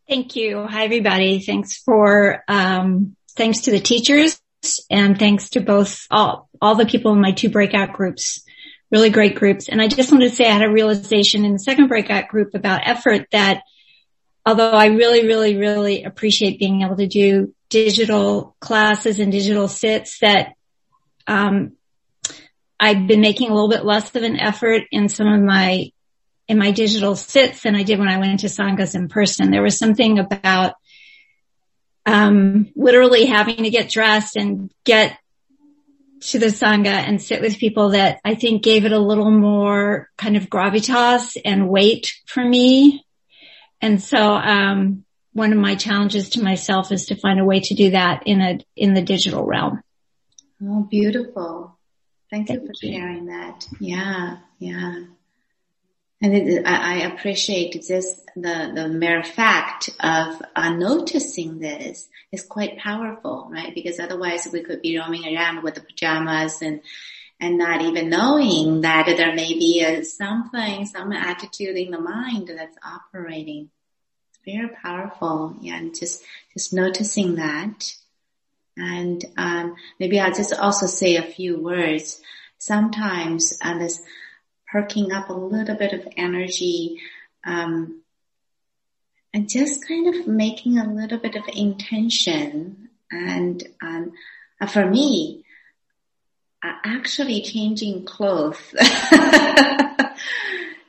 [0.09, 0.65] thank you.
[0.65, 1.41] Hi everybody.
[1.41, 4.41] Thanks for um, thanks to the teachers
[4.89, 8.45] and thanks to both all all the people in my two breakout groups.
[8.93, 9.69] Really great groups.
[9.69, 12.55] And I just wanted to say I had a realization in the second breakout group
[12.55, 13.65] about effort that
[14.47, 20.19] although I really, really, really appreciate being able to do digital classes and digital sits
[20.21, 20.55] that,
[21.27, 21.73] um,
[22.81, 25.91] I've been making a little bit less of an effort in some of my,
[26.47, 29.51] in my digital sits than I did when I went to Sanghas in person.
[29.51, 30.75] There was something about,
[32.07, 35.19] um, literally having to get dressed and get
[36.21, 40.09] to the Sangha and sit with people that I think gave it a little more
[40.17, 43.05] kind of gravitas and weight for me.
[43.81, 45.05] And so, um,
[45.39, 48.41] one of my challenges to myself is to find a way to do that in
[48.43, 49.81] a, in the digital realm.
[50.63, 51.79] Oh, beautiful.
[52.31, 52.93] Thank, Thank you for you.
[52.93, 53.67] sharing that.
[53.81, 54.39] Yeah.
[54.59, 55.05] Yeah.
[56.21, 62.79] And it, I, appreciate just the, the mere fact of uh, noticing this is quite
[62.79, 63.73] powerful, right?
[63.73, 66.81] Because otherwise we could be roaming around with the pajamas and,
[67.41, 72.49] and not even knowing that there may be a, something, some attitude in the mind
[72.49, 73.71] that's operating
[74.45, 75.57] very powerful.
[75.67, 77.93] And just just noticing that,
[78.77, 82.21] and um, maybe I'll just also say a few words.
[82.59, 84.03] Sometimes uh, this
[84.71, 87.01] perking up a little bit of energy,
[87.45, 88.03] um,
[89.33, 94.13] and just kind of making a little bit of intention, and um,
[94.61, 95.45] uh, for me,
[96.63, 98.75] uh, actually changing clothes.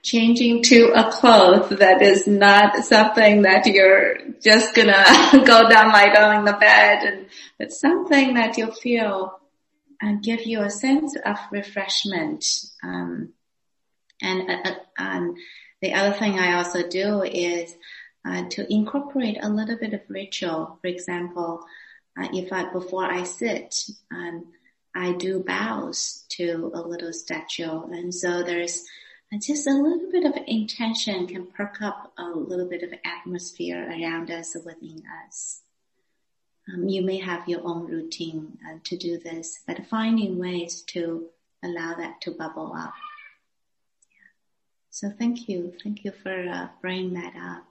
[0.02, 5.04] changing to a cloth that is not something that you're just gonna
[5.46, 7.26] go down down in the bed and
[7.60, 9.40] it's something that you'll feel
[10.02, 12.46] and give you a sense of refreshment.
[12.82, 13.34] Um,
[14.22, 15.36] and, uh, um,
[15.82, 17.76] the other thing I also do is
[18.26, 20.78] uh, to incorporate a little bit of ritual.
[20.82, 21.66] For example,
[22.20, 23.76] uh, if I before I sit,
[24.12, 24.48] um,
[24.96, 28.84] I do bows to a little statue, and so there's
[29.38, 34.32] just a little bit of intention can perk up a little bit of atmosphere around
[34.32, 35.62] us within us.
[36.74, 41.28] Um, you may have your own routine uh, to do this, but finding ways to
[41.64, 42.94] allow that to bubble up.
[44.90, 45.74] So thank you.
[45.84, 47.66] Thank you for uh, bringing that up.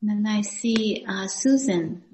[0.00, 2.04] And then I see uh, Susan.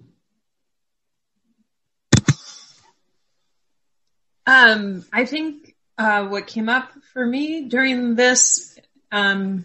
[4.46, 5.65] Um, I think
[5.98, 8.78] uh, what came up for me during this
[9.10, 9.64] um,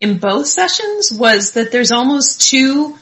[0.00, 2.96] in both sessions was that there's almost two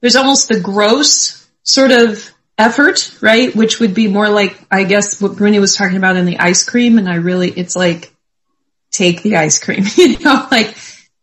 [0.00, 3.54] there's almost the gross sort of effort right?
[3.54, 6.68] Which would be more like i guess what bruni was talking about in the ice
[6.68, 6.98] cream.
[6.98, 8.12] And i really it's like
[8.90, 10.76] take the ice cream you know like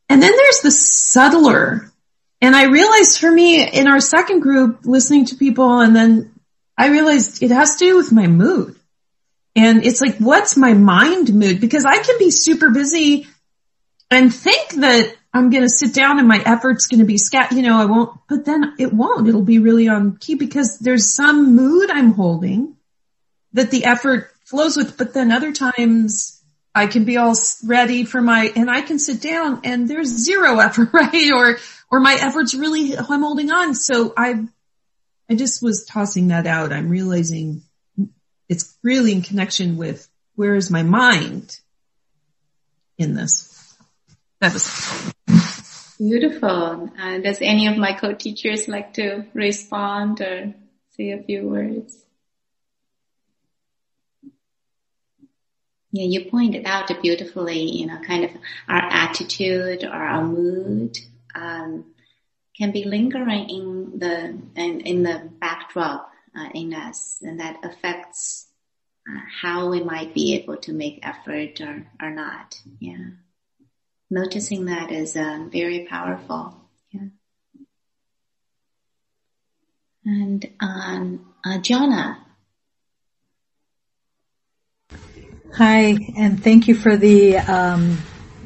[0.09, 1.91] and then there's the subtler.
[2.39, 6.31] And i realized for me in our second group listening to people and then
[6.77, 8.76] i realized it has to do with my mood
[9.57, 11.59] and it's like, what's my mind mood?
[11.59, 13.25] Because I can be super busy
[14.11, 17.51] and think that I'm going to sit down and my effort's going to be scat,
[17.51, 19.27] you know, I won't, but then it won't.
[19.27, 22.75] It'll be really on key because there's some mood I'm holding
[23.53, 26.39] that the effort flows with, but then other times
[26.75, 27.34] I can be all
[27.65, 31.31] ready for my, and I can sit down and there's zero effort, right?
[31.34, 31.57] Or,
[31.89, 33.73] or my efforts really, I'm holding on.
[33.73, 34.45] So I,
[35.27, 36.71] I just was tossing that out.
[36.71, 37.63] I'm realizing
[38.49, 41.59] it's really in connection with where is my mind
[42.97, 43.75] in this.
[44.39, 45.13] That was
[45.97, 46.91] beautiful.
[46.99, 50.53] Uh, does any of my co-teachers like to respond or
[50.91, 52.03] say a few words?
[55.91, 58.31] Yeah, you pointed out beautifully, you know, kind of
[58.67, 60.97] our attitude or our mood
[61.33, 61.85] um,
[62.55, 68.47] can be lingering in the in, in the backdrop uh, in us, and that affects
[69.09, 72.59] uh, how we might be able to make effort or or not.
[72.80, 73.09] Yeah,
[74.09, 76.55] noticing that is um, very powerful.
[76.91, 77.07] Yeah,
[80.05, 82.23] and um, uh, Jonah.
[85.55, 87.97] Hi, and thank you for the um,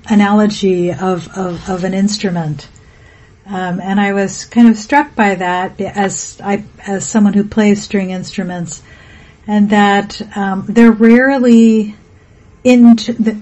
[0.10, 2.70] analogy of, of, of, an instrument.
[3.46, 7.84] Um, and I was kind of struck by that as I, as someone who plays
[7.84, 8.84] string instruments,
[9.48, 11.96] and that um, they're rarely
[12.64, 13.42] into the,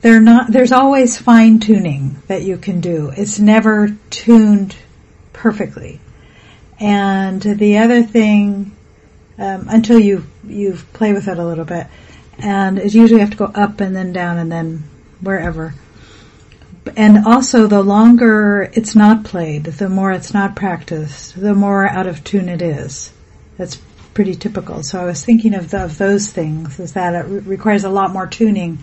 [0.00, 0.52] they're not.
[0.52, 3.12] There's always fine tuning that you can do.
[3.16, 4.76] It's never tuned
[5.32, 6.00] perfectly.
[6.78, 8.74] And the other thing,
[9.36, 11.86] um, until you you play with it a little bit
[12.42, 14.84] and it usually you have to go up and then down and then
[15.20, 15.74] wherever.
[16.96, 22.06] And also, the longer it's not played, the more it's not practiced, the more out
[22.06, 23.12] of tune it is.
[23.58, 23.76] That's
[24.14, 24.82] pretty typical.
[24.82, 27.90] So I was thinking of, the, of those things, is that it re- requires a
[27.90, 28.78] lot more tuning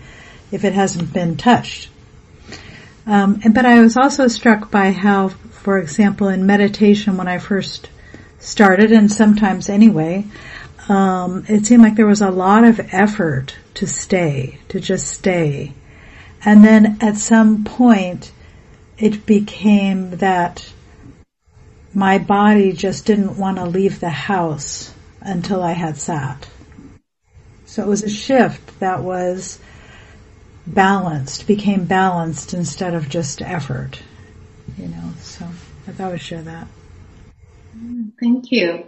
[0.52, 1.90] if it hasn't been touched.
[3.06, 7.90] Um, but I was also struck by how, for example, in meditation when I first
[8.38, 10.24] started, and sometimes anyway,
[10.88, 15.74] um, it seemed like there was a lot of effort to stay, to just stay.
[16.44, 18.32] And then at some point,
[18.96, 20.72] it became that
[21.94, 26.48] my body just didn't want to leave the house until I had sat.
[27.66, 29.58] So it was a shift that was
[30.66, 34.00] balanced, became balanced instead of just effort.
[34.76, 35.44] You know, so
[35.86, 36.68] I thought I would share that.
[38.20, 38.87] Thank you.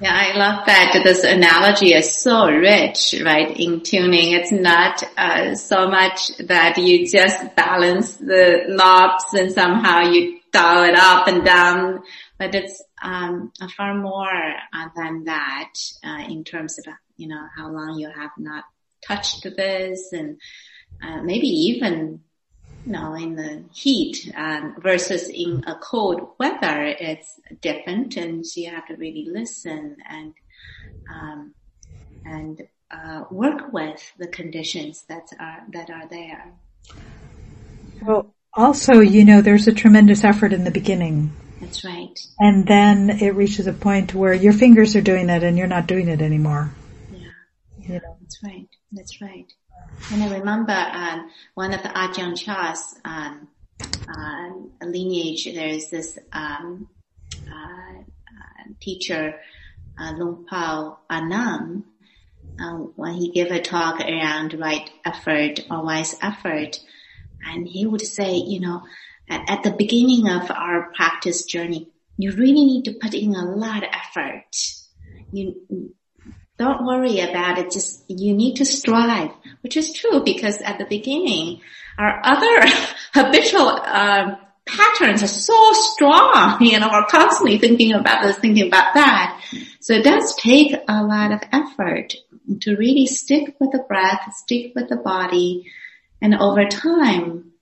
[0.00, 1.00] Yeah, I love that.
[1.02, 3.58] This analogy is so rich, right?
[3.58, 10.02] In tuning, it's not uh, so much that you just balance the knobs and somehow
[10.02, 12.02] you dial it up and down,
[12.38, 15.72] but it's um, far more uh, than that
[16.04, 16.84] uh, in terms of
[17.16, 18.64] you know how long you have not
[19.04, 20.38] touched this, and
[21.02, 22.20] uh, maybe even
[22.88, 28.70] know, in the heat um, versus in a cold weather, it's different, and so you
[28.70, 30.34] have to really listen and
[31.10, 31.54] um,
[32.24, 36.52] and uh, work with the conditions that are that are there.
[38.02, 41.32] Well, also, you know, there's a tremendous effort in the beginning.
[41.60, 42.18] That's right.
[42.38, 45.86] And then it reaches a point where your fingers are doing it, and you're not
[45.86, 46.72] doing it anymore.
[47.10, 47.18] Yeah,
[47.78, 48.16] yeah, you know?
[48.20, 48.68] that's right.
[48.92, 49.52] That's right.
[50.10, 53.48] And I remember um, one of the Ajahn Chah's um,
[53.80, 55.44] uh, lineage.
[55.44, 56.88] There's this um,
[57.46, 59.34] uh, uh, teacher,
[59.98, 60.14] uh,
[60.48, 61.84] Pao Anam,
[62.58, 66.80] uh, when he gave a talk around right effort or wise effort,
[67.44, 68.82] and he would say, you know,
[69.28, 73.44] at, at the beginning of our practice journey, you really need to put in a
[73.44, 74.56] lot of effort.
[75.32, 75.94] You
[76.58, 77.70] don't worry about it.
[77.70, 79.30] Just you need to strive,
[79.62, 81.60] which is true because at the beginning,
[81.96, 82.68] our other
[83.14, 84.36] habitual uh,
[84.66, 86.58] patterns are so strong.
[86.60, 89.40] You know, we're constantly thinking about this, thinking about that.
[89.80, 92.14] So it does take a lot of effort
[92.60, 95.70] to really stick with the breath, stick with the body,
[96.20, 97.52] and over time,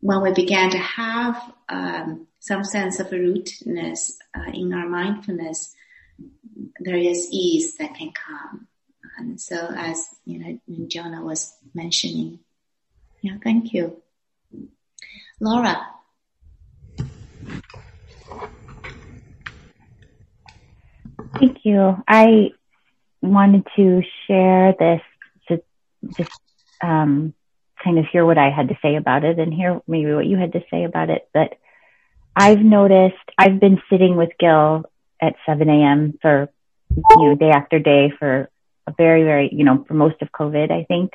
[0.00, 5.74] when we began to have um, some sense of rootedness uh, in our mindfulness,
[6.84, 8.68] is ease that can come.
[9.18, 12.40] And so as, you know, Jonah was mentioning.
[13.22, 14.02] Yeah, thank you.
[15.40, 15.86] Laura.
[21.38, 22.02] Thank you.
[22.08, 22.50] I
[23.22, 25.00] wanted to share this
[25.48, 25.62] to
[26.16, 26.30] just
[26.82, 27.34] um,
[27.82, 30.36] kind of hear what I had to say about it and hear maybe what you
[30.36, 31.28] had to say about it.
[31.34, 31.54] But
[32.34, 34.84] I've noticed I've been sitting with Gil
[35.20, 36.18] at 7 a.m.
[36.20, 36.48] for,
[36.90, 38.50] you know, day after day for
[38.86, 41.12] a very, very, you know, for most of COVID, I think.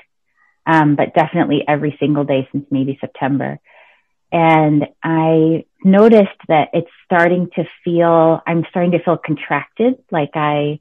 [0.66, 3.60] Um, but definitely every single day since maybe September.
[4.32, 10.80] And I noticed that it's starting to feel, I'm starting to feel contracted, like I,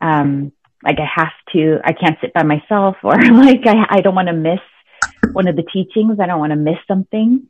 [0.00, 0.52] um,
[0.82, 4.28] like I have to, I can't sit by myself or like I, I don't want
[4.28, 4.60] to miss
[5.32, 6.18] one of the teachings.
[6.20, 7.46] I don't want to miss something.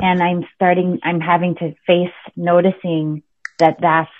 [0.00, 3.22] And I'm starting, I'm having to face noticing
[3.58, 4.10] that that's,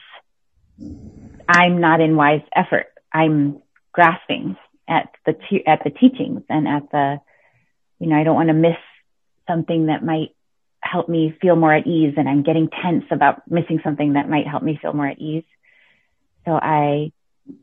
[1.49, 2.87] I'm not in wise effort.
[3.13, 3.63] I'm
[3.93, 4.57] grasping
[4.89, 5.35] at the,
[5.67, 7.21] at the teachings and at the,
[7.99, 8.77] you know, I don't want to miss
[9.49, 10.35] something that might
[10.81, 14.47] help me feel more at ease and I'm getting tense about missing something that might
[14.47, 15.45] help me feel more at ease.
[16.45, 17.13] So I,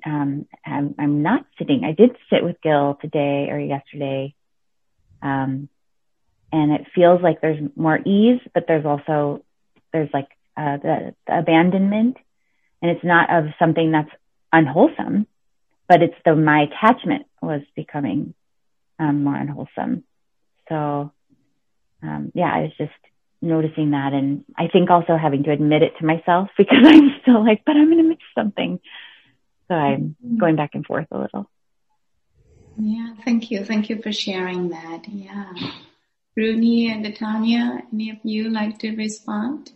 [0.06, 1.84] um, I'm, I'm not sitting.
[1.84, 4.34] I did sit with Gil today or yesterday.
[5.22, 5.69] Um,
[6.52, 9.43] and it feels like there's more ease, but there's also,
[9.93, 10.27] there's like,
[10.57, 12.18] uh, the, the abandonment
[12.82, 14.10] and it's not of something that's
[14.52, 15.28] unwholesome,
[15.88, 18.34] but it's the, my attachment was becoming,
[18.99, 20.03] um, more unwholesome.
[20.69, 21.11] So,
[22.02, 22.91] um, yeah, I was just
[23.41, 24.14] noticing that.
[24.14, 27.76] And I think also having to admit it to myself because I'm still like, but
[27.76, 28.80] I'm going to miss something.
[29.68, 30.38] So I'm mm-hmm.
[30.38, 31.49] going back and forth a little.
[32.78, 33.64] Yeah, thank you.
[33.64, 35.03] Thank you for sharing that.
[35.07, 35.53] Yeah.
[36.36, 39.72] Bruni and Tanya, any of you like to respond?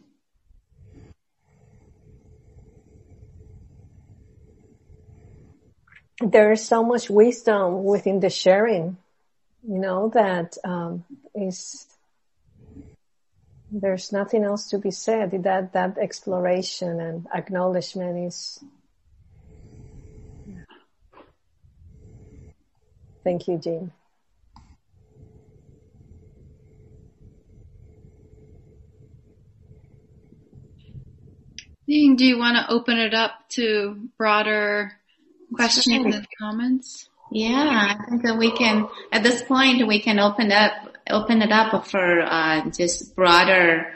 [6.22, 8.98] There is so much wisdom within the sharing,
[9.68, 11.06] you know, that um,
[11.36, 11.88] is
[13.72, 15.32] there's nothing else to be said.
[15.44, 18.64] That that exploration and acknowledgement is.
[23.24, 23.92] Thank you, Jean.
[31.90, 34.94] Jean, do you want to open it up to broader
[35.54, 37.10] questions and comments?
[37.32, 40.72] Yeah, I think that we can, at this point, we can open up,
[41.10, 43.94] open it up for, uh, just broader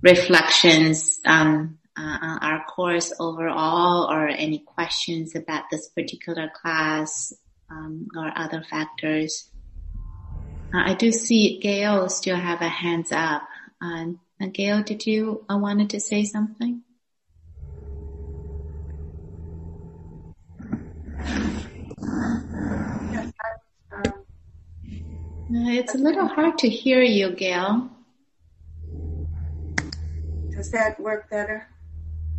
[0.00, 7.34] reflections, um, uh, on our course overall or any questions about this particular class,
[7.70, 9.50] um, or other factors.
[10.74, 13.42] Uh, I do see Gail still have a hands up.
[13.80, 14.12] Uh,
[14.52, 16.82] Gail, did you uh, wanted to say something?
[25.54, 27.90] It's a little hard to hear you, Gail.
[30.50, 31.68] Does that work better?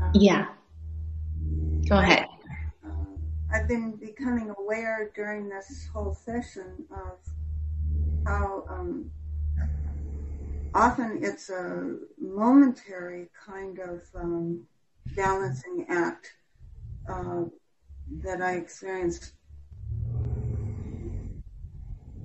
[0.02, 0.48] Um, yeah.
[1.88, 2.26] Go ahead.
[2.86, 2.90] Uh,
[3.54, 7.18] I've been becoming aware during this whole session of
[8.26, 9.12] how um,
[10.74, 14.66] often it's a momentary kind of um,
[15.16, 16.34] balancing act
[17.10, 17.44] uh,
[18.24, 19.34] that I experience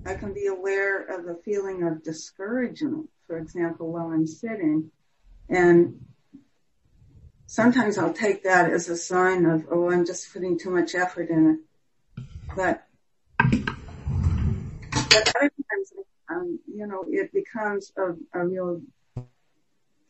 [0.08, 4.90] I can be aware of a feeling of discouragement, for example, while I'm sitting.
[5.50, 6.00] And
[7.46, 11.28] sometimes I'll take that as a sign of, oh, I'm just putting too much effort
[11.28, 12.24] in it.
[12.56, 12.86] But,
[15.10, 15.92] but other times,
[16.30, 18.80] um, you know, it becomes a, a real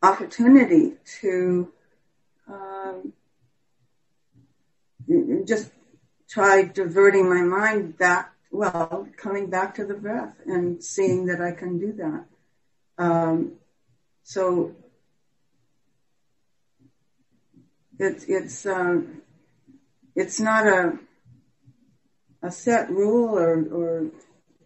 [0.00, 1.72] opportunity to
[2.48, 3.12] um,
[5.44, 5.72] just
[6.28, 11.52] try diverting my mind back well, coming back to the breath and seeing that I
[11.52, 12.24] can do that.
[12.98, 13.52] Um,
[14.22, 14.74] so
[17.98, 19.22] it's it's um,
[20.14, 20.98] it's not a
[22.42, 24.10] a set rule or, or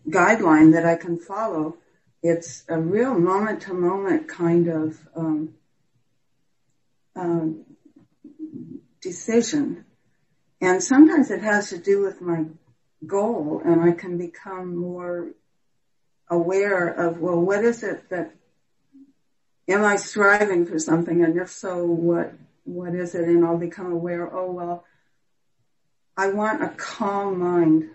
[0.08, 1.76] guideline that I can follow.
[2.22, 5.54] It's a real moment to moment kind of um,
[7.16, 7.64] um,
[9.00, 9.84] decision,
[10.60, 12.44] and sometimes it has to do with my
[13.06, 15.30] goal and I can become more
[16.28, 18.34] aware of, well, what is it that,
[19.68, 21.22] am I striving for something?
[21.22, 22.32] And if so, what,
[22.64, 23.28] what is it?
[23.28, 24.84] And I'll become aware, oh, well,
[26.16, 27.90] I want a calm mind,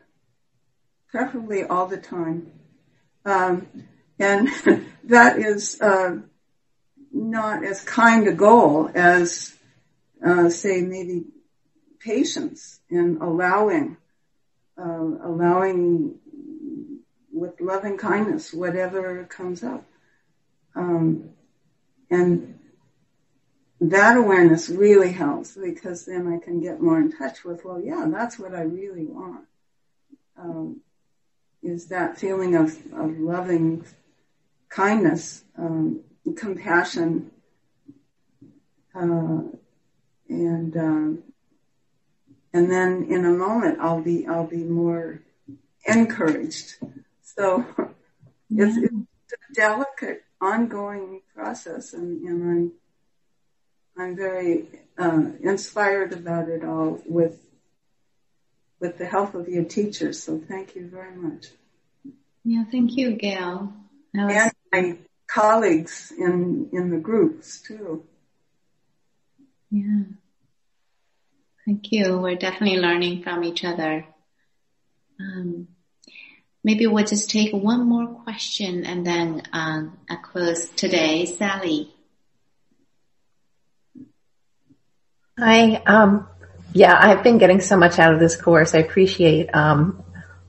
[1.10, 2.52] preferably all the time.
[3.26, 3.68] Um,
[4.20, 4.50] and
[5.06, 6.18] that is, uh,
[7.12, 9.56] not as kind a goal as,
[10.26, 11.26] uh, say maybe
[12.00, 13.98] patience and allowing
[14.78, 14.84] uh,
[15.24, 16.20] allowing
[17.32, 19.84] with loving kindness whatever comes up.
[20.76, 21.32] Um,
[22.10, 22.60] and
[23.80, 28.06] that awareness really helps because then I can get more in touch with, well, yeah,
[28.08, 29.46] that's what I really want.
[30.38, 30.82] Um,
[31.62, 33.86] is that feeling of, of loving
[34.70, 36.02] kindness, um,
[36.36, 37.32] compassion,
[38.96, 39.42] uh,
[40.30, 41.24] and um,
[42.58, 45.22] and then in a moment I'll be I'll be more
[45.86, 46.76] encouraged.
[47.22, 47.66] So
[48.50, 52.72] it's, it's a delicate, ongoing process, and, and I'm
[54.00, 54.66] I'm very
[54.98, 57.40] uh, inspired about it all with
[58.80, 60.24] with the help of your teachers.
[60.24, 61.48] So thank you very much.
[62.44, 63.74] Yeah, thank you, Gail.
[64.14, 64.34] Was...
[64.34, 64.98] And my
[65.28, 68.06] colleagues in, in the groups too.
[69.70, 70.04] Yeah.
[71.68, 72.18] Thank you.
[72.18, 74.06] We're definitely learning from each other.
[75.20, 75.68] Um,
[76.64, 81.26] maybe we'll just take one more question and then um, I close today.
[81.26, 81.94] Sally.
[85.38, 85.76] Hi.
[85.86, 86.30] Um,
[86.72, 88.74] yeah, I've been getting so much out of this course.
[88.74, 90.06] I appreciate um,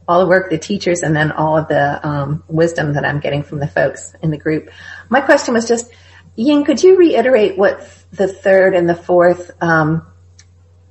[0.07, 3.43] all the work the teachers and then all of the um, wisdom that I'm getting
[3.43, 4.71] from the folks in the group.
[5.09, 5.91] My question was just,
[6.37, 7.81] Ying, could you reiterate what
[8.13, 10.07] the third and the fourth um,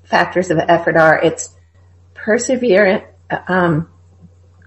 [0.08, 1.20] factors of effort are?
[1.22, 1.56] It's
[2.14, 3.06] perseverance.
[3.48, 3.90] Um,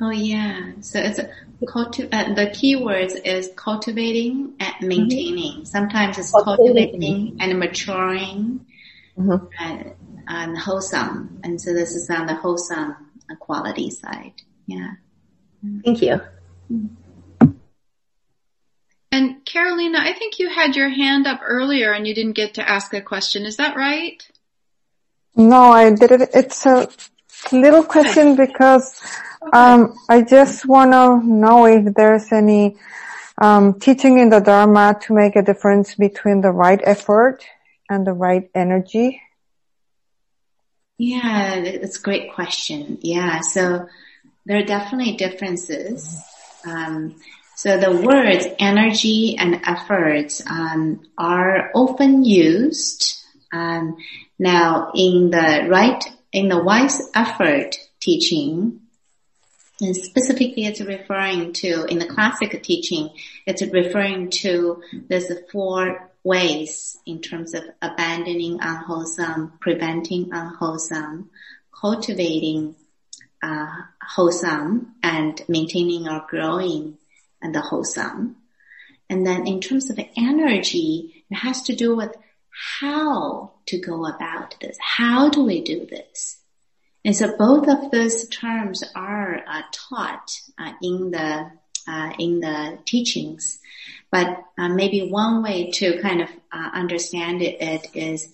[0.00, 1.20] oh yeah, so it's
[1.64, 5.52] culti- uh, the keywords is cultivating and maintaining.
[5.52, 5.64] Mm-hmm.
[5.64, 8.66] Sometimes it's cultivating, cultivating and maturing
[9.18, 9.46] mm-hmm.
[9.58, 9.94] and,
[10.28, 11.40] and wholesome.
[11.44, 12.96] And so this is on the wholesome
[13.38, 14.34] quality side.
[14.66, 14.92] Yeah.
[15.84, 16.20] Thank you.
[19.12, 22.68] And Carolina, I think you had your hand up earlier and you didn't get to
[22.68, 23.44] ask a question.
[23.44, 24.26] Is that right?
[25.40, 26.30] No, I did it.
[26.34, 26.86] It's a
[27.50, 29.00] little question because
[29.54, 32.76] um, I just want to know if there's any
[33.40, 37.42] um, teaching in the Dharma to make a difference between the right effort
[37.88, 39.22] and the right energy.
[40.98, 42.98] Yeah, it's a great question.
[43.00, 43.88] Yeah, so
[44.44, 46.22] there are definitely differences.
[46.66, 47.16] Um,
[47.56, 53.24] so the words energy and effort um, are often used.
[53.52, 53.96] Um,
[54.40, 56.02] now, in the right,
[56.32, 58.80] in the wise effort teaching,
[59.82, 63.10] and specifically it's referring to, in the classic teaching,
[63.44, 71.28] it's referring to there's four ways in terms of abandoning unwholesome, preventing unwholesome,
[71.78, 72.76] cultivating
[73.42, 76.96] uh, wholesome, and maintaining or growing
[77.42, 78.36] and the wholesome.
[79.10, 82.16] And then in terms of energy, it has to do with
[82.80, 84.76] how to go about this.
[84.80, 86.36] How do we do this?
[87.04, 91.50] And so both of those terms are uh, taught uh, in the
[91.88, 93.58] uh, in the teachings.
[94.12, 98.32] But uh, maybe one way to kind of uh, understand it, it is,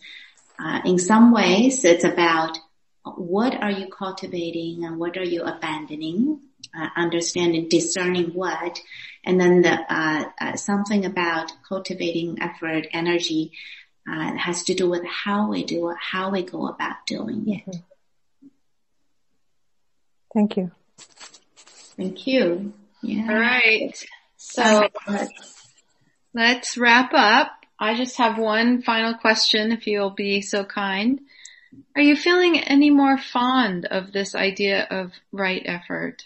[0.59, 2.59] uh, in some ways, it's about
[3.05, 6.41] what are you cultivating and what are you abandoning,
[6.97, 8.81] understanding, discerning what,
[9.25, 13.53] and then the something about cultivating effort, energy
[14.07, 17.67] has to do with how we do it, how we go about doing it.
[17.67, 18.49] Mm-hmm.
[20.35, 20.71] Thank you.
[21.97, 22.75] Thank you.
[23.03, 23.27] Yeah.
[23.29, 24.07] All right.
[24.37, 24.89] So
[26.35, 27.53] let's wrap up.
[27.79, 31.21] I just have one final question if you'll be so kind.
[31.95, 36.25] Are you feeling any more fond of this idea of right effort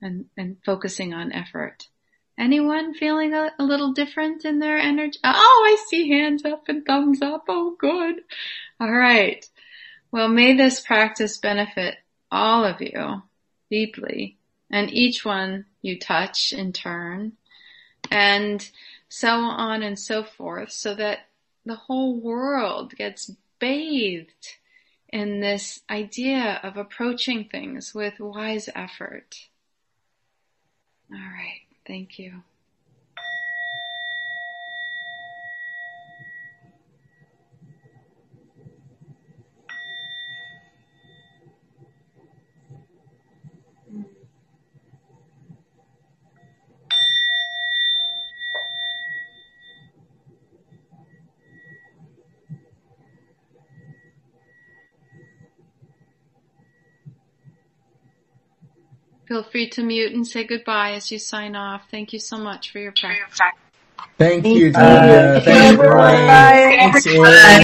[0.00, 1.88] and, and focusing on effort?
[2.36, 5.18] Anyone feeling a, a, little different in their energy?
[5.22, 7.44] Oh, I see hands up and thumbs up.
[7.48, 8.22] Oh, good.
[8.80, 9.48] All right.
[10.10, 11.96] Well, may this practice benefit
[12.30, 13.22] all of you
[13.70, 14.36] deeply
[14.70, 17.32] and each one you touch in turn
[18.10, 18.68] and
[19.08, 21.20] so on and so forth so that
[21.64, 24.56] the whole world gets bathed
[25.08, 29.36] in this idea of approaching things with wise effort.
[31.12, 31.63] All right.
[31.86, 32.42] Thank you.
[59.34, 61.88] Feel free to mute and say goodbye as you sign off.
[61.90, 63.40] Thank you so much for your practice.
[64.16, 65.40] Thank you, Julia.
[65.44, 66.92] Thank you, Brian.
[66.92, 67.04] Thanks,